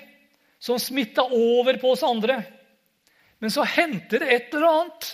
som 0.58 0.80
smitta 0.80 1.22
over 1.22 1.76
på 1.76 1.92
oss 1.92 2.02
andre. 2.06 2.40
Men 3.38 3.52
så 3.52 3.66
hendte 3.68 4.18
det 4.22 4.32
et 4.32 4.54
eller 4.54 4.68
annet. 4.72 5.10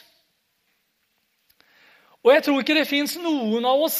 Og 2.23 2.31
jeg 2.35 2.45
tror 2.47 2.61
ikke 2.63 2.77
det 2.79 2.87
fins 2.91 3.17
noen 3.19 3.67
av 3.67 3.83
oss 3.83 3.99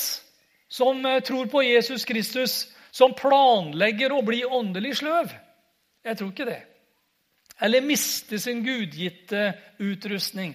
som 0.73 1.03
eh, 1.07 1.21
tror 1.27 1.51
på 1.51 1.65
Jesus 1.67 2.07
Kristus, 2.09 2.55
som 2.95 3.17
planlegger 3.19 4.15
å 4.15 4.23
bli 4.25 4.45
åndelig 4.47 5.01
sløv. 5.01 5.33
Jeg 6.07 6.19
tror 6.19 6.31
ikke 6.31 6.49
det. 6.49 6.61
Eller 7.63 7.85
miste 7.85 8.39
sin 8.41 8.63
gudgitte 8.65 9.53
utrustning. 9.83 10.55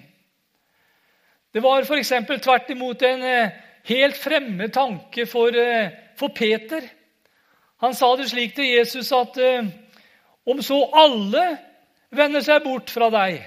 Det 1.58 1.64
var 1.64 1.82
f.eks. 1.82 2.12
tvert 2.44 2.68
imot 2.70 3.02
en 3.02 3.24
eh, 3.26 3.54
helt 3.90 4.18
fremmed 4.22 4.70
tanke 4.70 5.24
for, 5.26 5.56
eh, 5.58 5.88
for, 6.14 6.30
Peter. 6.30 6.84
Han 7.82 7.96
sa 7.98 8.12
det 8.16 8.28
slik 8.30 8.52
til 8.54 8.68
Jesus 8.76 9.08
at 9.18 9.40
eh, 9.42 9.66
om 10.46 10.60
så 10.62 10.78
alle 10.94 11.46
vender 12.14 12.44
seg 12.46 12.62
bort 12.62 12.94
fra 12.94 13.08
deg, 13.10 13.40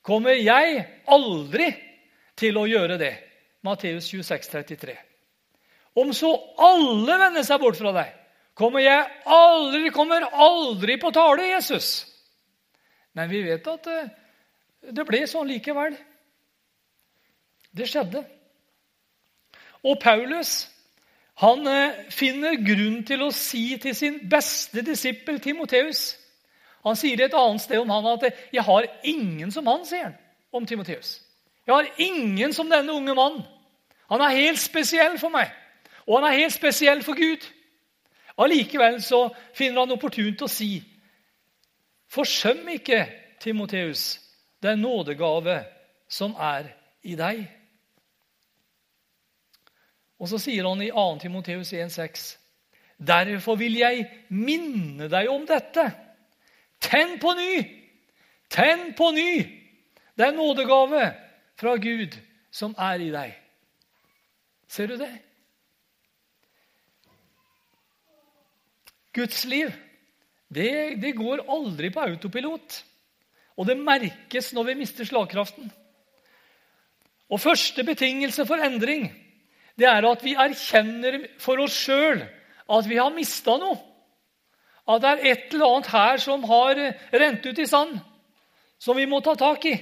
kommer 0.00 0.38
jeg 0.40 0.78
aldri 1.12 1.66
til 2.40 2.56
å 2.56 2.62
gjøre 2.70 2.96
det. 3.02 3.12
Matteus 3.68 4.08
26, 4.08 4.48
33. 4.54 4.94
Om 6.00 6.14
så 6.16 6.30
alle 6.56 7.18
vender 7.20 7.44
seg 7.44 7.60
bort 7.60 7.76
fra 7.76 7.92
deg, 7.98 8.14
kommer 8.56 8.80
jeg 8.80 9.04
aldri, 9.28 9.92
kommer 9.92 10.24
aldri 10.24 10.96
på 10.96 11.12
tale, 11.12 11.50
Jesus. 11.50 11.90
Men 13.12 13.28
vi 13.28 13.44
vet 13.44 13.68
at 13.74 13.92
det 14.88 15.04
ble 15.04 15.20
sånn 15.28 15.52
likevel. 15.52 16.00
Det 17.76 17.88
skjedde. 17.88 18.24
Og 19.82 19.98
Paulus 20.00 20.72
han 21.42 21.66
eh, 21.66 22.10
finner 22.12 22.58
grunn 22.60 23.00
til 23.06 23.22
å 23.24 23.32
si 23.34 23.78
til 23.82 23.94
sin 23.96 24.18
beste 24.30 24.84
disippel 24.84 25.40
Timoteus 25.40 26.12
Han 26.84 26.98
sier 26.98 27.20
et 27.22 27.34
annet 27.38 27.62
sted 27.62 27.78
om 27.78 27.90
han 27.90 28.06
at 28.10 28.24
'jeg 28.52 28.62
har 28.62 28.86
ingen 29.04 29.50
som 29.50 29.66
han', 29.66 29.86
sier 29.86 30.02
han 30.02 30.16
om 30.52 30.66
Timoteus. 30.66 31.20
'Jeg 31.66 31.74
har 31.74 31.86
ingen 31.98 32.52
som 32.52 32.70
denne 32.70 32.92
unge 32.92 33.14
mannen'. 33.14 33.46
Han 34.10 34.20
er 34.20 34.28
helt 34.28 34.58
spesiell 34.58 35.18
for 35.18 35.28
meg, 35.28 35.50
og 36.06 36.18
han 36.18 36.32
er 36.32 36.38
helt 36.38 36.52
spesiell 36.52 37.02
for 37.02 37.14
Gud.' 37.14 37.46
Allikevel 38.38 39.02
så 39.02 39.28
finner 39.54 39.80
han 39.80 39.92
opportunt 39.92 40.42
å 40.42 40.48
si, 40.48 40.82
'Forsøm 42.08 42.68
ikke, 42.68 43.06
Timoteus, 43.40 44.20
den 44.62 44.78
nådegave 44.78 45.64
som 46.08 46.34
er 46.34 46.64
i 47.02 47.14
deg.' 47.14 47.61
Og 50.22 50.30
så 50.30 50.38
sier 50.38 50.68
han 50.68 50.82
i 50.84 50.92
2. 50.94 51.04
Timoteus 51.24 51.72
1,6.: 51.74 52.36
Derfor 53.02 53.58
vil 53.58 53.74
jeg 53.80 54.06
minne 54.30 55.08
deg 55.10 55.30
om 55.30 55.42
dette. 55.48 55.88
Tenn 56.82 57.16
på 57.22 57.32
ny! 57.34 57.56
Tenn 58.52 58.92
på 58.94 59.10
ny! 59.16 59.32
Det 60.14 60.26
er 60.28 60.36
nådegave 60.36 61.08
fra 61.58 61.74
Gud 61.82 62.14
som 62.54 62.76
er 62.78 63.02
i 63.02 63.10
deg. 63.10 63.34
Ser 64.70 64.92
du 64.92 64.96
det? 65.00 65.10
Guds 69.12 69.42
liv, 69.44 69.72
det, 70.48 71.00
det 71.02 71.16
går 71.18 71.44
aldri 71.50 71.90
på 71.92 72.00
autopilot. 72.00 72.78
Og 73.58 73.68
det 73.68 73.76
merkes 73.76 74.52
når 74.56 74.70
vi 74.70 74.78
mister 74.80 75.08
slagkraften. 75.08 75.66
Og 77.32 77.40
første 77.40 77.84
betingelse 77.84 78.46
for 78.48 78.62
endring 78.64 79.10
det 79.82 79.90
er 79.90 80.06
at 80.06 80.22
vi 80.22 80.36
erkjenner 80.38 81.18
for 81.42 81.60
oss 81.64 81.74
sjøl 81.74 82.22
at 82.72 82.86
vi 82.88 82.98
har 83.00 83.10
mista 83.14 83.56
noe. 83.58 83.78
At 84.86 85.02
det 85.02 85.10
er 85.10 85.24
et 85.30 85.54
eller 85.54 85.76
annet 85.76 85.90
her 85.92 86.20
som 86.22 86.44
har 86.46 86.78
rent 87.22 87.46
ut 87.46 87.58
i 87.58 87.66
sand, 87.68 87.96
som 88.82 88.98
vi 88.98 89.06
må 89.10 89.20
ta 89.22 89.34
tak 89.38 89.66
i. 89.70 89.74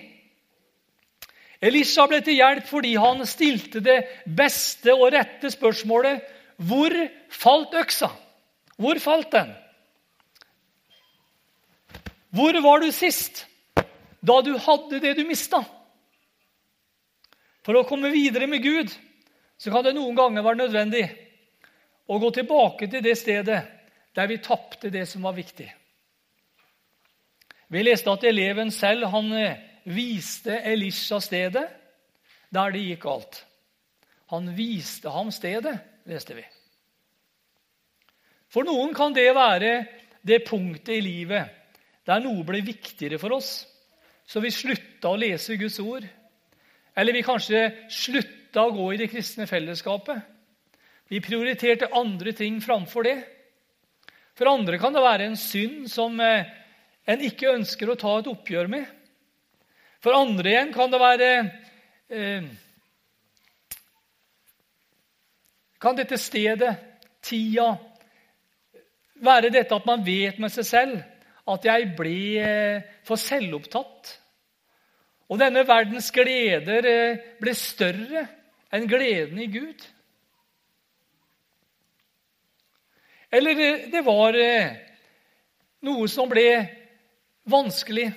Elisha 1.61 2.07
ble 2.09 2.23
til 2.25 2.39
hjelp 2.41 2.69
fordi 2.69 2.95
han 3.01 3.21
stilte 3.29 3.83
det 3.85 3.99
beste 4.25 4.95
og 4.97 5.11
rette 5.13 5.51
spørsmålet 5.53 6.23
Hvor 6.57 6.95
falt 7.33 7.75
øksa? 7.77 8.09
Hvor 8.81 9.01
falt 9.01 9.31
den? 9.33 9.53
Hvor 12.31 12.57
var 12.65 12.81
du 12.81 12.91
sist, 12.93 13.47
da 14.21 14.41
du 14.45 14.55
hadde 14.57 15.01
det 15.01 15.15
du 15.19 15.25
mista? 15.29 15.61
For 17.65 17.77
å 17.77 17.85
komme 17.89 18.13
videre 18.13 18.49
med 18.49 18.65
Gud 18.65 18.93
så 19.61 19.73
kan 19.73 19.85
det 19.85 19.93
noen 19.93 20.17
ganger 20.17 20.45
være 20.45 20.63
nødvendig 20.63 21.03
å 22.09 22.17
gå 22.23 22.31
tilbake 22.33 22.89
til 22.89 23.05
det 23.05 23.17
stedet 23.21 23.59
der 24.17 24.31
vi 24.31 24.41
tapte 24.43 24.89
det 24.91 25.05
som 25.09 25.27
var 25.27 25.37
viktig. 25.37 25.69
Vi 27.71 27.83
leste 27.85 28.11
at 28.11 28.25
eleven 28.27 28.73
selv 28.75 29.11
han 29.13 29.29
eh, 29.37 29.61
viste 29.85 30.57
Elisha 30.67 31.21
stedet 31.23 31.67
der 32.51 32.73
det 32.75 32.87
gikk 32.87 33.05
galt. 33.05 33.43
Han 34.33 34.49
viste 34.57 35.13
ham 35.13 35.31
stedet, 35.35 35.77
leste 36.09 36.35
vi. 36.39 36.43
For 38.51 38.67
noen 38.67 38.95
kan 38.97 39.15
det 39.15 39.29
være 39.37 39.75
det 40.27 40.41
punktet 40.49 40.97
i 40.97 41.05
livet 41.05 41.57
der 42.09 42.25
noe 42.25 42.43
ble 42.49 42.65
viktigere 42.65 43.21
for 43.23 43.37
oss, 43.37 43.53
så 44.27 44.41
vi 44.43 44.51
slutta 44.55 45.13
å 45.13 45.21
lese 45.21 45.59
Guds 45.61 45.79
ord. 45.85 46.07
Eller 46.97 47.15
vi 47.15 47.27
kanskje 47.27 47.69
slutta 47.93 48.40
slutta 48.51 48.67
å 48.67 48.75
gå 48.75 48.93
i 48.95 48.99
det 48.99 49.11
kristne 49.11 49.47
fellesskapet. 49.47 50.19
Vi 51.09 51.21
prioriterte 51.23 51.91
andre 51.95 52.33
ting 52.33 52.61
framfor 52.61 53.05
det. 53.07 53.19
For 54.35 54.47
andre 54.51 54.79
kan 54.79 54.93
det 54.93 55.03
være 55.03 55.29
en 55.29 55.37
synd 55.37 55.87
som 55.91 56.19
eh, 56.21 56.47
en 57.07 57.21
ikke 57.23 57.55
ønsker 57.55 57.91
å 57.91 57.99
ta 57.99 58.19
et 58.19 58.27
oppgjør 58.27 58.67
med. 58.67 58.87
For 60.03 60.17
andre 60.17 60.51
igjen 60.51 60.73
kan 60.75 60.91
det 60.91 61.01
være 61.01 61.29
eh, 62.11 62.51
Kan 65.81 65.97
dette 65.97 66.19
stedet, 66.21 66.75
tida, 67.25 67.71
være 69.25 69.49
dette 69.49 69.73
at 69.73 69.87
man 69.89 70.03
vet 70.05 70.37
med 70.37 70.53
seg 70.53 70.67
selv 70.69 70.99
at 71.49 71.65
jeg 71.65 71.87
ble 71.97 72.19
eh, 72.43 72.83
for 73.07 73.17
selvopptatt? 73.17 74.13
Og 75.31 75.41
denne 75.41 75.63
verdens 75.65 76.11
gleder 76.13 76.85
ble 77.41 77.55
større 77.57 78.27
enn 78.73 78.89
gleden 78.89 79.41
i 79.43 79.49
Gud. 79.51 79.87
Eller 83.31 83.55
det 83.91 84.03
var 84.07 84.35
eh, 84.35 84.77
noe 85.87 86.09
som 86.11 86.31
ble 86.31 86.47
vanskelig. 87.51 88.09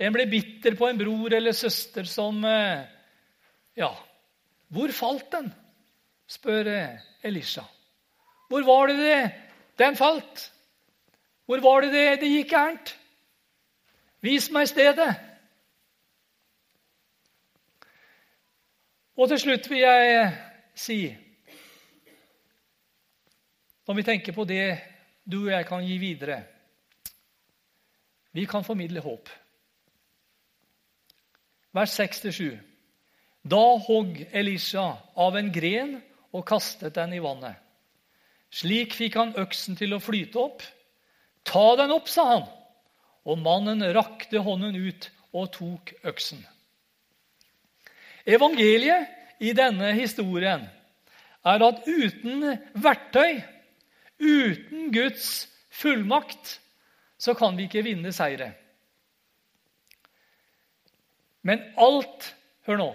En 0.00 0.14
ble 0.14 0.26
bitter 0.30 0.74
på 0.78 0.88
en 0.88 0.98
bror 0.98 1.34
eller 1.36 1.56
søster 1.56 2.08
som 2.08 2.44
eh, 2.44 2.86
Ja, 3.78 3.92
hvor 4.70 4.92
falt 4.92 5.30
den? 5.32 5.52
spør 6.30 6.68
eh, 6.70 6.98
Elisha. 7.26 7.64
Hvor 8.50 8.62
var 8.66 8.90
det 8.90 8.98
det 8.98 9.30
den 9.78 9.96
falt? 9.96 10.50
Hvor 11.46 11.62
var 11.62 11.82
det 11.82 11.92
det, 11.92 12.20
det 12.20 12.30
gikk 12.30 12.52
gærent? 12.54 12.92
Vis 14.22 14.50
meg 14.54 14.68
stedet. 14.70 15.14
Og 19.20 19.28
til 19.28 19.40
slutt 19.42 19.66
vil 19.68 19.82
jeg 19.82 20.28
si 20.80 21.00
Når 23.88 23.98
vi 23.98 24.04
tenker 24.06 24.32
på 24.32 24.46
det 24.48 24.64
du 25.28 25.42
og 25.42 25.52
jeg 25.52 25.66
kan 25.68 25.84
gi 25.84 25.98
videre 26.00 26.38
Vi 28.32 28.46
kan 28.46 28.64
formidle 28.64 29.02
håp. 29.02 29.28
Vers 31.74 31.96
6-7. 32.00 32.54
Da 33.42 33.64
hogg 33.86 34.20
Elisha 34.32 34.84
av 35.16 35.36
en 35.38 35.50
gren 35.52 35.96
og 36.30 36.46
kastet 36.46 36.94
den 36.94 37.16
i 37.16 37.22
vannet. 37.22 37.58
Slik 38.50 38.94
fikk 38.94 39.18
han 39.18 39.34
øksen 39.38 39.78
til 39.78 39.94
å 39.94 40.00
flyte 40.02 40.38
opp. 40.38 40.62
Ta 41.42 41.74
den 41.78 41.90
opp, 41.94 42.06
sa 42.10 42.26
han. 42.28 42.46
Og 43.26 43.42
mannen 43.42 43.82
rakte 43.94 44.42
hånden 44.46 44.78
ut 44.78 45.10
og 45.34 45.50
tok 45.58 45.94
øksen. 46.06 46.42
Evangeliet 48.30 49.42
i 49.42 49.52
denne 49.56 49.92
historien 49.96 50.66
er 51.46 51.64
at 51.64 51.86
uten 51.88 52.44
verktøy, 52.78 53.40
uten 54.20 54.90
Guds 54.94 55.30
fullmakt, 55.72 56.58
så 57.20 57.34
kan 57.36 57.56
vi 57.56 57.66
ikke 57.68 57.84
vinne 57.84 58.12
seire. 58.14 58.52
Men 61.42 61.64
alt 61.80 62.34
Hør 62.68 62.78
nå. 62.78 62.90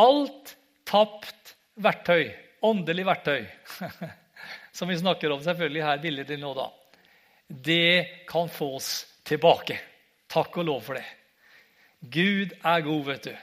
Alt 0.00 0.54
tapt 0.88 1.52
verktøy, 1.82 2.30
åndelig 2.64 3.04
verktøy, 3.06 3.44
som 4.76 4.88
vi 4.90 4.96
snakker 4.98 5.30
om 5.34 5.42
selvfølgelig 5.44 5.84
her 5.84 6.00
billig 6.02 6.24
til 6.26 6.40
nå, 6.40 6.52
da, 6.56 6.64
det 7.46 8.26
kan 8.28 8.48
fås 8.50 8.88
tilbake. 9.28 9.76
Takk 10.32 10.56
og 10.62 10.68
lov 10.68 10.80
for 10.86 10.98
det. 10.98 11.04
Gud 12.02 12.56
er 12.56 12.86
god, 12.88 13.02
vet 13.10 13.28
du. 13.28 13.34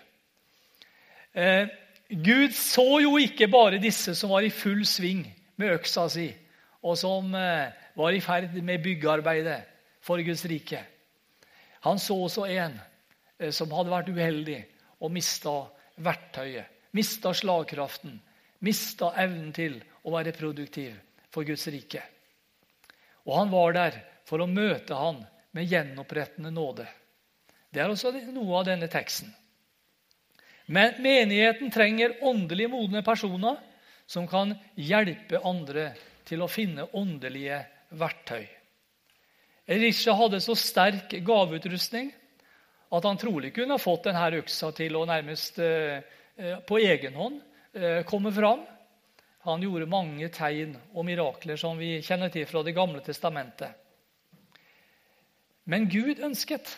Eh, 1.33 1.67
Gud 2.09 2.55
så 2.57 2.85
jo 3.03 3.17
ikke 3.21 3.49
bare 3.51 3.81
disse 3.81 4.15
som 4.17 4.31
var 4.33 4.45
i 4.45 4.53
full 4.53 4.81
sving 4.87 5.25
med 5.61 5.75
øksa 5.75 6.07
si, 6.09 6.29
og 6.81 6.97
som 6.97 7.35
eh, 7.37 7.69
var 7.99 8.15
i 8.15 8.21
ferd 8.23 8.55
med 8.63 8.81
byggearbeidet 8.83 9.59
for 10.01 10.21
Guds 10.25 10.45
rike. 10.49 10.81
Han 11.85 11.99
så 12.01 12.17
også 12.25 12.47
en 12.49 12.79
eh, 13.37 13.51
som 13.55 13.71
hadde 13.75 13.93
vært 13.93 14.09
uheldig 14.09 14.59
og 14.99 15.13
mista 15.13 15.53
verktøyet, 16.01 16.65
mista 16.97 17.33
slagkraften, 17.35 18.17
mista 18.65 19.13
evnen 19.21 19.51
til 19.55 19.77
å 20.03 20.15
være 20.15 20.33
produktiv 20.35 20.95
for 21.29 21.45
Guds 21.47 21.67
rike. 21.69 22.01
Og 23.27 23.35
han 23.37 23.51
var 23.53 23.75
der 23.77 23.99
for 24.25 24.41
å 24.41 24.49
møte 24.49 24.97
han 24.97 25.21
med 25.53 25.69
gjenopprettende 25.69 26.51
nåde. 26.53 26.87
Det 27.69 27.83
er 27.83 27.91
også 27.91 28.11
noe 28.33 28.59
av 28.59 28.65
denne 28.71 28.89
teksten. 28.89 29.29
Men 30.69 31.01
menigheten 31.01 31.71
trenger 31.73 32.19
åndelig 32.21 32.69
modne 32.69 33.01
personer 33.01 33.57
som 34.05 34.27
kan 34.29 34.53
hjelpe 34.77 35.41
andre 35.41 35.91
til 36.29 36.43
å 36.45 36.49
finne 36.49 36.85
åndelige 36.93 37.57
verktøy. 37.97 38.45
Elisha 39.69 40.13
hadde 40.17 40.39
så 40.41 40.53
sterk 40.57 41.15
gaveutrustning 41.25 42.11
at 42.89 43.05
han 43.05 43.17
trolig 43.21 43.51
kunne 43.53 43.77
ha 43.77 43.81
fått 43.81 44.07
denne 44.09 44.41
øksa 44.41 44.69
til 44.77 44.97
å 44.97 45.07
nærmest 45.09 45.57
eh, 45.61 46.01
eh, 46.37 46.59
på 46.65 46.77
egen 46.81 47.17
hånd 47.17 47.39
eh, 47.73 48.01
komme 48.09 48.33
fram. 48.33 48.61
Han 49.45 49.65
gjorde 49.65 49.89
mange 49.89 50.29
tegn 50.33 50.75
og 50.93 51.05
mirakler 51.07 51.57
som 51.57 51.77
vi 51.81 51.95
kjenner 52.05 52.29
til 52.33 52.45
fra 52.49 52.61
Det 52.65 52.75
gamle 52.77 53.01
testamentet. 53.05 53.73
Men 55.69 55.89
Gud 55.89 56.21
ønsket 56.25 56.75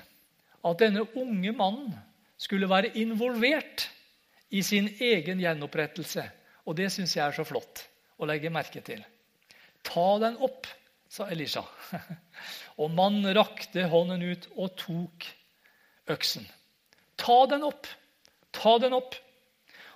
at 0.64 0.80
denne 0.80 1.04
unge 1.16 1.52
mannen 1.56 1.92
skulle 2.42 2.70
være 2.70 2.96
involvert 2.98 3.86
i 4.50 4.64
sin 4.66 4.90
egen 5.00 5.42
gjenopprettelse. 5.42 6.26
Og 6.66 6.78
det 6.78 6.90
syns 6.94 7.16
jeg 7.16 7.26
er 7.26 7.36
så 7.36 7.46
flott 7.48 7.86
å 8.22 8.28
legge 8.30 8.52
merke 8.54 8.82
til. 8.86 9.02
Ta 9.86 10.08
den 10.22 10.38
opp, 10.42 10.68
sa 11.12 11.28
Elisha. 11.32 11.64
Og 12.82 12.92
mannen 12.94 13.30
rakte 13.36 13.86
hånden 13.92 14.24
ut 14.24 14.48
og 14.56 14.76
tok 14.80 15.28
øksen. 16.10 16.46
Ta 17.20 17.44
den 17.52 17.66
opp. 17.68 17.90
Ta 18.56 18.78
den 18.82 18.96
opp. 18.98 19.16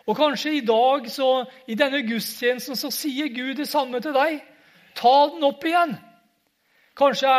Og 0.06 0.18
kanskje 0.18 0.60
i 0.60 0.66
dag, 0.66 1.08
så, 1.10 1.46
i 1.66 1.78
denne 1.78 2.04
gudstjenesten, 2.06 2.78
så 2.78 2.92
sier 2.94 3.32
Gud 3.34 3.56
det 3.58 3.66
samme 3.70 4.02
til 4.04 4.14
deg. 4.14 4.38
Ta 4.98 5.16
den 5.34 5.46
opp 5.48 5.66
igjen. 5.66 5.96
Kanskje, 6.96 7.32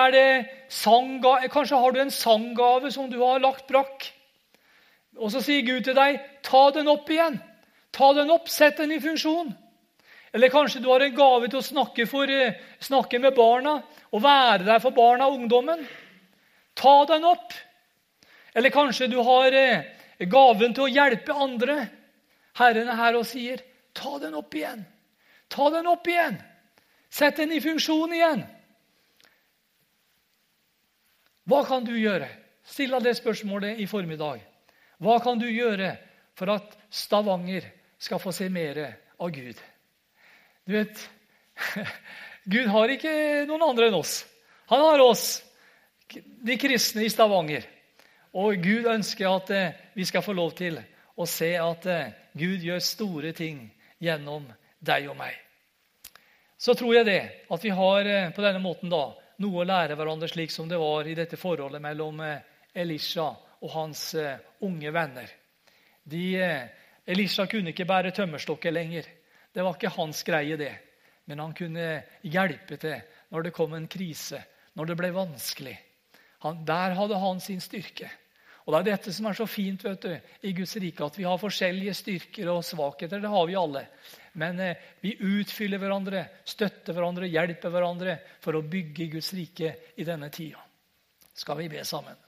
kanskje 1.52 1.78
har 1.80 1.94
du 1.94 2.00
en 2.02 2.12
sanggave 2.12 2.90
som 2.92 3.06
du 3.12 3.20
har 3.22 3.40
lagt 3.44 3.68
brakk. 3.70 4.10
Og 5.16 5.32
så 5.32 5.40
sier 5.40 5.64
Gud 5.66 5.84
til 5.84 5.94
deg, 5.96 6.20
'Ta 6.42 6.70
den 6.70 6.88
opp 6.88 7.10
igjen.' 7.10 7.40
Ta 7.92 8.12
den 8.12 8.30
opp, 8.30 8.48
Sett 8.48 8.76
den 8.76 8.92
i 8.92 9.00
funksjon. 9.00 9.54
Eller 10.32 10.48
kanskje 10.48 10.82
du 10.82 10.88
har 10.90 11.00
en 11.00 11.14
gave 11.16 11.48
til 11.48 11.58
å 11.58 11.64
snakke, 11.64 12.06
for, 12.06 12.28
eh, 12.28 12.58
snakke 12.80 13.18
med 13.18 13.34
barna 13.34 13.82
og 14.12 14.22
være 14.22 14.64
der 14.64 14.78
for 14.78 14.90
barna 14.90 15.26
og 15.26 15.38
ungdommen. 15.40 15.86
Ta 16.74 17.04
den 17.06 17.24
opp. 17.24 17.52
Eller 18.54 18.70
kanskje 18.70 19.08
du 19.10 19.22
har 19.22 19.52
eh, 19.52 19.84
gaven 20.20 20.74
til 20.74 20.84
å 20.84 20.92
hjelpe 20.92 21.32
andre. 21.32 21.88
Herren 22.54 22.88
er 22.88 22.96
her 22.96 23.16
og 23.16 23.24
sier, 23.24 23.62
'Ta 23.94 24.18
den 24.18 24.34
opp 24.34 24.54
igjen.' 24.54 24.84
Ta 25.48 25.70
den 25.70 25.86
opp 25.86 26.06
igjen. 26.06 26.42
Sett 27.10 27.36
den 27.36 27.52
i 27.52 27.60
funksjon 27.60 28.12
igjen. 28.12 28.44
Hva 31.46 31.62
kan 31.64 31.84
du 31.86 31.94
gjøre? 31.94 32.28
Still 32.66 32.98
det 33.00 33.14
spørsmålet 33.16 33.78
i 33.78 33.86
formiddag. 33.86 34.42
Hva 35.02 35.18
kan 35.20 35.38
du 35.40 35.48
gjøre 35.50 35.94
for 36.36 36.54
at 36.54 36.76
Stavanger 36.92 37.66
skal 38.00 38.20
få 38.20 38.32
se 38.32 38.48
mer 38.52 38.80
av 39.20 39.30
Gud? 39.32 39.58
Du 40.64 40.72
vet, 40.72 41.02
Gud 42.44 42.70
har 42.72 42.92
ikke 42.92 43.12
noen 43.48 43.66
andre 43.68 43.90
enn 43.90 43.98
oss. 43.98 44.22
Han 44.72 44.82
har 44.82 45.04
oss, 45.04 45.42
de 46.16 46.56
kristne 46.58 47.04
i 47.04 47.12
Stavanger. 47.12 47.66
Og 48.36 48.56
Gud 48.60 48.88
ønsker 48.90 49.30
at 49.30 49.52
eh, 49.54 49.76
vi 49.96 50.04
skal 50.08 50.24
få 50.24 50.34
lov 50.36 50.52
til 50.58 50.78
å 51.16 51.26
se 51.28 51.54
at 51.60 51.86
eh, 51.88 52.12
Gud 52.36 52.64
gjør 52.64 52.82
store 52.84 53.32
ting 53.36 53.62
gjennom 54.02 54.44
deg 54.84 55.08
og 55.12 55.16
meg. 55.20 55.36
Så 56.56 56.74
tror 56.76 56.98
jeg 56.98 57.08
det, 57.08 57.20
at 57.52 57.64
vi 57.64 57.72
har 57.72 58.10
eh, 58.10 58.28
på 58.36 58.44
denne 58.44 58.60
måten 58.64 58.92
da, 58.92 59.08
noe 59.44 59.62
å 59.62 59.68
lære 59.68 59.96
hverandre, 59.96 60.28
slik 60.28 60.52
som 60.52 60.68
det 60.68 60.80
var 60.80 61.08
i 61.08 61.16
dette 61.16 61.40
forholdet 61.40 61.84
mellom 61.84 62.20
Elisha 62.76 63.30
og 63.62 63.70
hans 63.72 64.08
uh, 64.18 64.36
unge 64.66 64.92
venner. 64.92 65.30
De, 66.04 66.24
uh, 66.40 66.84
Elisha 67.06 67.46
kunne 67.50 67.72
ikke 67.72 67.88
bære 67.88 68.12
tømmerstokker 68.16 68.74
lenger. 68.74 69.08
Det 69.54 69.64
var 69.64 69.78
ikke 69.78 69.94
hans 69.96 70.22
greie, 70.26 70.58
det. 70.60 70.74
Men 71.26 71.42
han 71.42 71.54
kunne 71.56 72.02
hjelpe 72.22 72.78
til 72.78 73.00
når 73.34 73.48
det 73.48 73.56
kom 73.56 73.74
en 73.74 73.88
krise, 73.90 74.42
når 74.78 74.90
det 74.90 74.96
ble 75.00 75.10
vanskelig. 75.14 75.74
Han, 76.44 76.62
der 76.66 76.94
hadde 76.94 77.18
han 77.18 77.40
sin 77.40 77.60
styrke. 77.60 78.10
Og 78.66 78.74
Det 78.74 78.78
er 78.80 78.86
dette 78.96 79.12
som 79.14 79.28
er 79.30 79.36
så 79.38 79.46
fint 79.46 79.84
vet 79.84 80.02
du, 80.02 80.14
i 80.42 80.52
Guds 80.52 80.74
rike, 80.82 81.06
at 81.06 81.18
vi 81.18 81.24
har 81.24 81.38
forskjellige 81.38 81.94
styrker 81.94 82.50
og 82.50 82.64
svakheter. 82.66 83.22
Det 83.22 83.30
har 83.30 83.46
vi 83.46 83.54
alle. 83.54 83.84
Men 84.42 84.58
eh, 84.60 84.80
vi 85.00 85.14
utfyller 85.22 85.78
hverandre, 85.78 86.24
støtter 86.44 86.96
hverandre, 86.96 87.30
hjelper 87.30 87.70
hverandre 87.70 88.18
for 88.42 88.58
å 88.58 88.64
bygge 88.66 89.06
Guds 89.14 89.30
rike 89.38 89.72
i 89.96 90.06
denne 90.06 90.32
tida. 90.34 90.64
Skal 91.30 91.62
vi 91.62 91.70
be 91.70 91.84
sammen? 91.86 92.25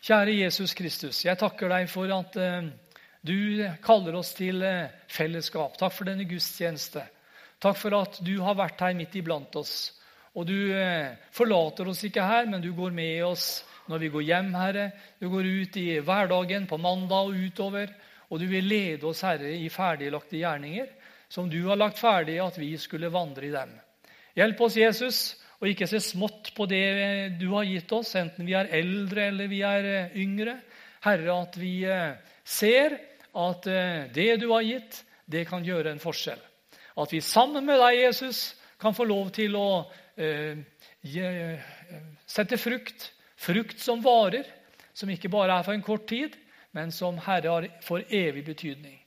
Kjære 0.00 0.32
Jesus 0.32 0.72
Kristus, 0.72 1.18
jeg 1.26 1.36
takker 1.36 1.68
deg 1.68 1.88
for 1.92 2.08
at 2.14 2.36
eh, 2.40 2.70
du 3.20 3.60
kaller 3.84 4.14
oss 4.16 4.30
til 4.32 4.62
eh, 4.64 4.92
fellesskap. 5.12 5.74
Takk 5.76 5.92
for 5.92 6.08
denne 6.08 6.24
gudstjeneste. 6.24 7.02
Takk 7.60 7.76
for 7.76 7.96
at 7.98 8.16
du 8.24 8.38
har 8.40 8.56
vært 8.56 8.80
her 8.80 8.94
midt 8.96 9.18
iblant 9.20 9.58
oss. 9.60 9.90
Og 10.32 10.46
du 10.48 10.72
eh, 10.72 11.18
forlater 11.36 11.90
oss 11.92 12.00
ikke 12.08 12.24
her, 12.24 12.48
men 12.48 12.64
du 12.64 12.70
går 12.72 12.96
med 12.96 13.26
oss 13.26 13.50
når 13.92 14.06
vi 14.06 14.10
går 14.14 14.24
hjem, 14.30 14.48
Herre. 14.56 14.86
Du 15.20 15.28
går 15.28 15.50
ut 15.50 15.76
i 15.76 15.86
hverdagen, 16.00 16.64
på 16.70 16.80
mandag 16.80 17.28
og 17.28 17.36
utover. 17.36 17.92
Og 18.32 18.40
du 18.40 18.46
vil 18.48 18.72
lede 18.72 19.04
oss, 19.10 19.20
Herre, 19.26 19.52
i 19.52 19.68
ferdiglagte 19.68 20.40
gjerninger 20.40 20.88
som 21.30 21.50
du 21.50 21.60
har 21.68 21.76
lagt 21.76 22.00
ferdig 22.00 22.40
at 22.42 22.56
vi 22.58 22.72
skulle 22.80 23.12
vandre 23.12 23.46
i 23.46 23.52
dem. 23.52 23.76
Hjelp 24.34 24.64
oss, 24.64 24.80
Jesus, 24.80 25.18
og 25.60 25.68
ikke 25.68 25.88
se 25.90 26.00
smått 26.00 26.54
på 26.56 26.64
det 26.70 27.36
du 27.40 27.50
har 27.52 27.68
gitt 27.68 27.92
oss, 27.92 28.14
enten 28.16 28.48
vi 28.48 28.56
er 28.56 28.70
eldre 28.80 29.26
eller 29.28 29.50
vi 29.50 29.60
er 29.66 29.88
eh, 29.88 30.14
yngre. 30.22 30.56
Herre, 31.04 31.34
at 31.36 31.56
vi 31.60 31.74
eh, 31.84 32.16
ser 32.44 32.96
at 33.36 33.68
eh, 33.68 34.06
det 34.14 34.30
du 34.40 34.48
har 34.54 34.64
gitt, 34.64 35.02
det 35.30 35.46
kan 35.48 35.64
gjøre 35.64 35.92
en 35.92 36.02
forskjell. 36.02 36.40
At 37.00 37.12
vi 37.12 37.20
sammen 37.24 37.66
med 37.68 37.80
deg, 37.80 38.00
Jesus, 38.06 38.40
kan 38.80 38.96
få 38.96 39.04
lov 39.08 39.30
til 39.36 39.56
å 39.56 39.68
eh, 40.16 40.56
sette 42.28 42.58
frukt. 42.60 43.10
Frukt 43.40 43.80
som 43.80 44.02
varer, 44.04 44.48
som 44.92 45.08
ikke 45.12 45.30
bare 45.32 45.60
er 45.60 45.64
for 45.64 45.76
en 45.76 45.84
kort 45.84 46.08
tid, 46.10 46.34
men 46.76 46.92
som 46.92 47.16
Herre 47.24 47.52
har 47.52 47.68
for 47.84 48.04
evig 48.04 48.44
betydning. 48.48 48.98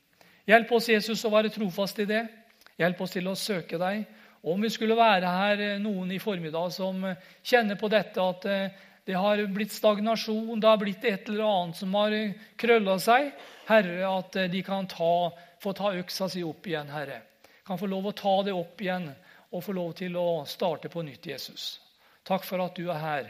Hjelp 0.49 0.71
oss, 0.75 0.89
Jesus, 0.89 1.21
å 1.25 1.31
være 1.33 1.53
trofast 1.53 2.01
i 2.03 2.09
det. 2.09 2.23
Hjelp 2.81 3.03
oss 3.05 3.13
til 3.13 3.29
å 3.29 3.37
søke 3.37 3.77
deg 3.79 4.05
om 4.43 4.61
vi 4.61 4.69
skulle 4.69 4.95
være 4.99 5.29
her 5.31 5.61
eh, 5.63 5.79
noen 5.81 6.11
i 6.11 6.19
formiddag 6.19 6.73
som 6.75 7.03
eh, 7.07 7.19
kjenner 7.47 7.79
på 7.79 7.87
dette 7.91 8.19
at 8.19 8.47
eh, 8.51 8.81
det 9.07 9.15
har 9.19 9.39
blitt 9.51 9.71
stagnasjon, 9.71 10.59
det 10.59 10.67
har 10.67 10.79
blitt 10.79 11.05
et 11.07 11.29
eller 11.31 11.47
annet 11.47 11.79
som 11.79 11.95
har 11.95 12.13
krølla 12.59 12.95
seg, 13.03 13.33
Herre, 13.67 13.97
at 14.07 14.37
de 14.51 14.61
kan 14.63 14.87
ta, 14.87 15.31
få 15.59 15.73
ta 15.75 15.91
øksa 15.99 16.29
si 16.31 16.43
opp 16.47 16.67
igjen, 16.67 16.91
Herre. 16.91 17.17
Kan 17.67 17.79
få 17.79 17.89
lov 17.91 18.07
å 18.07 18.13
ta 18.15 18.37
det 18.47 18.53
opp 18.55 18.79
igjen 18.79 19.09
og 19.51 19.65
få 19.65 19.75
lov 19.75 19.91
til 19.99 20.15
å 20.19 20.45
starte 20.47 20.91
på 20.91 21.03
nytt, 21.03 21.27
Jesus. 21.33 21.65
Takk 22.23 22.47
for 22.47 22.63
at 22.63 22.79
du 22.79 22.87
er 22.87 23.03
her, 23.03 23.29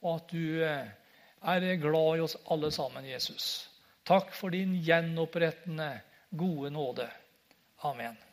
og 0.00 0.22
at 0.22 0.32
du 0.32 0.64
er 0.64 1.76
glad 1.84 2.16
i 2.16 2.24
oss 2.24 2.38
alle 2.48 2.72
sammen, 2.72 3.04
Jesus. 3.04 3.68
Takk 4.08 4.32
for 4.32 4.56
din 4.56 4.72
gjenopprettende, 4.80 5.92
gode 6.32 6.72
nåde. 6.72 7.12
Amen. 7.84 8.29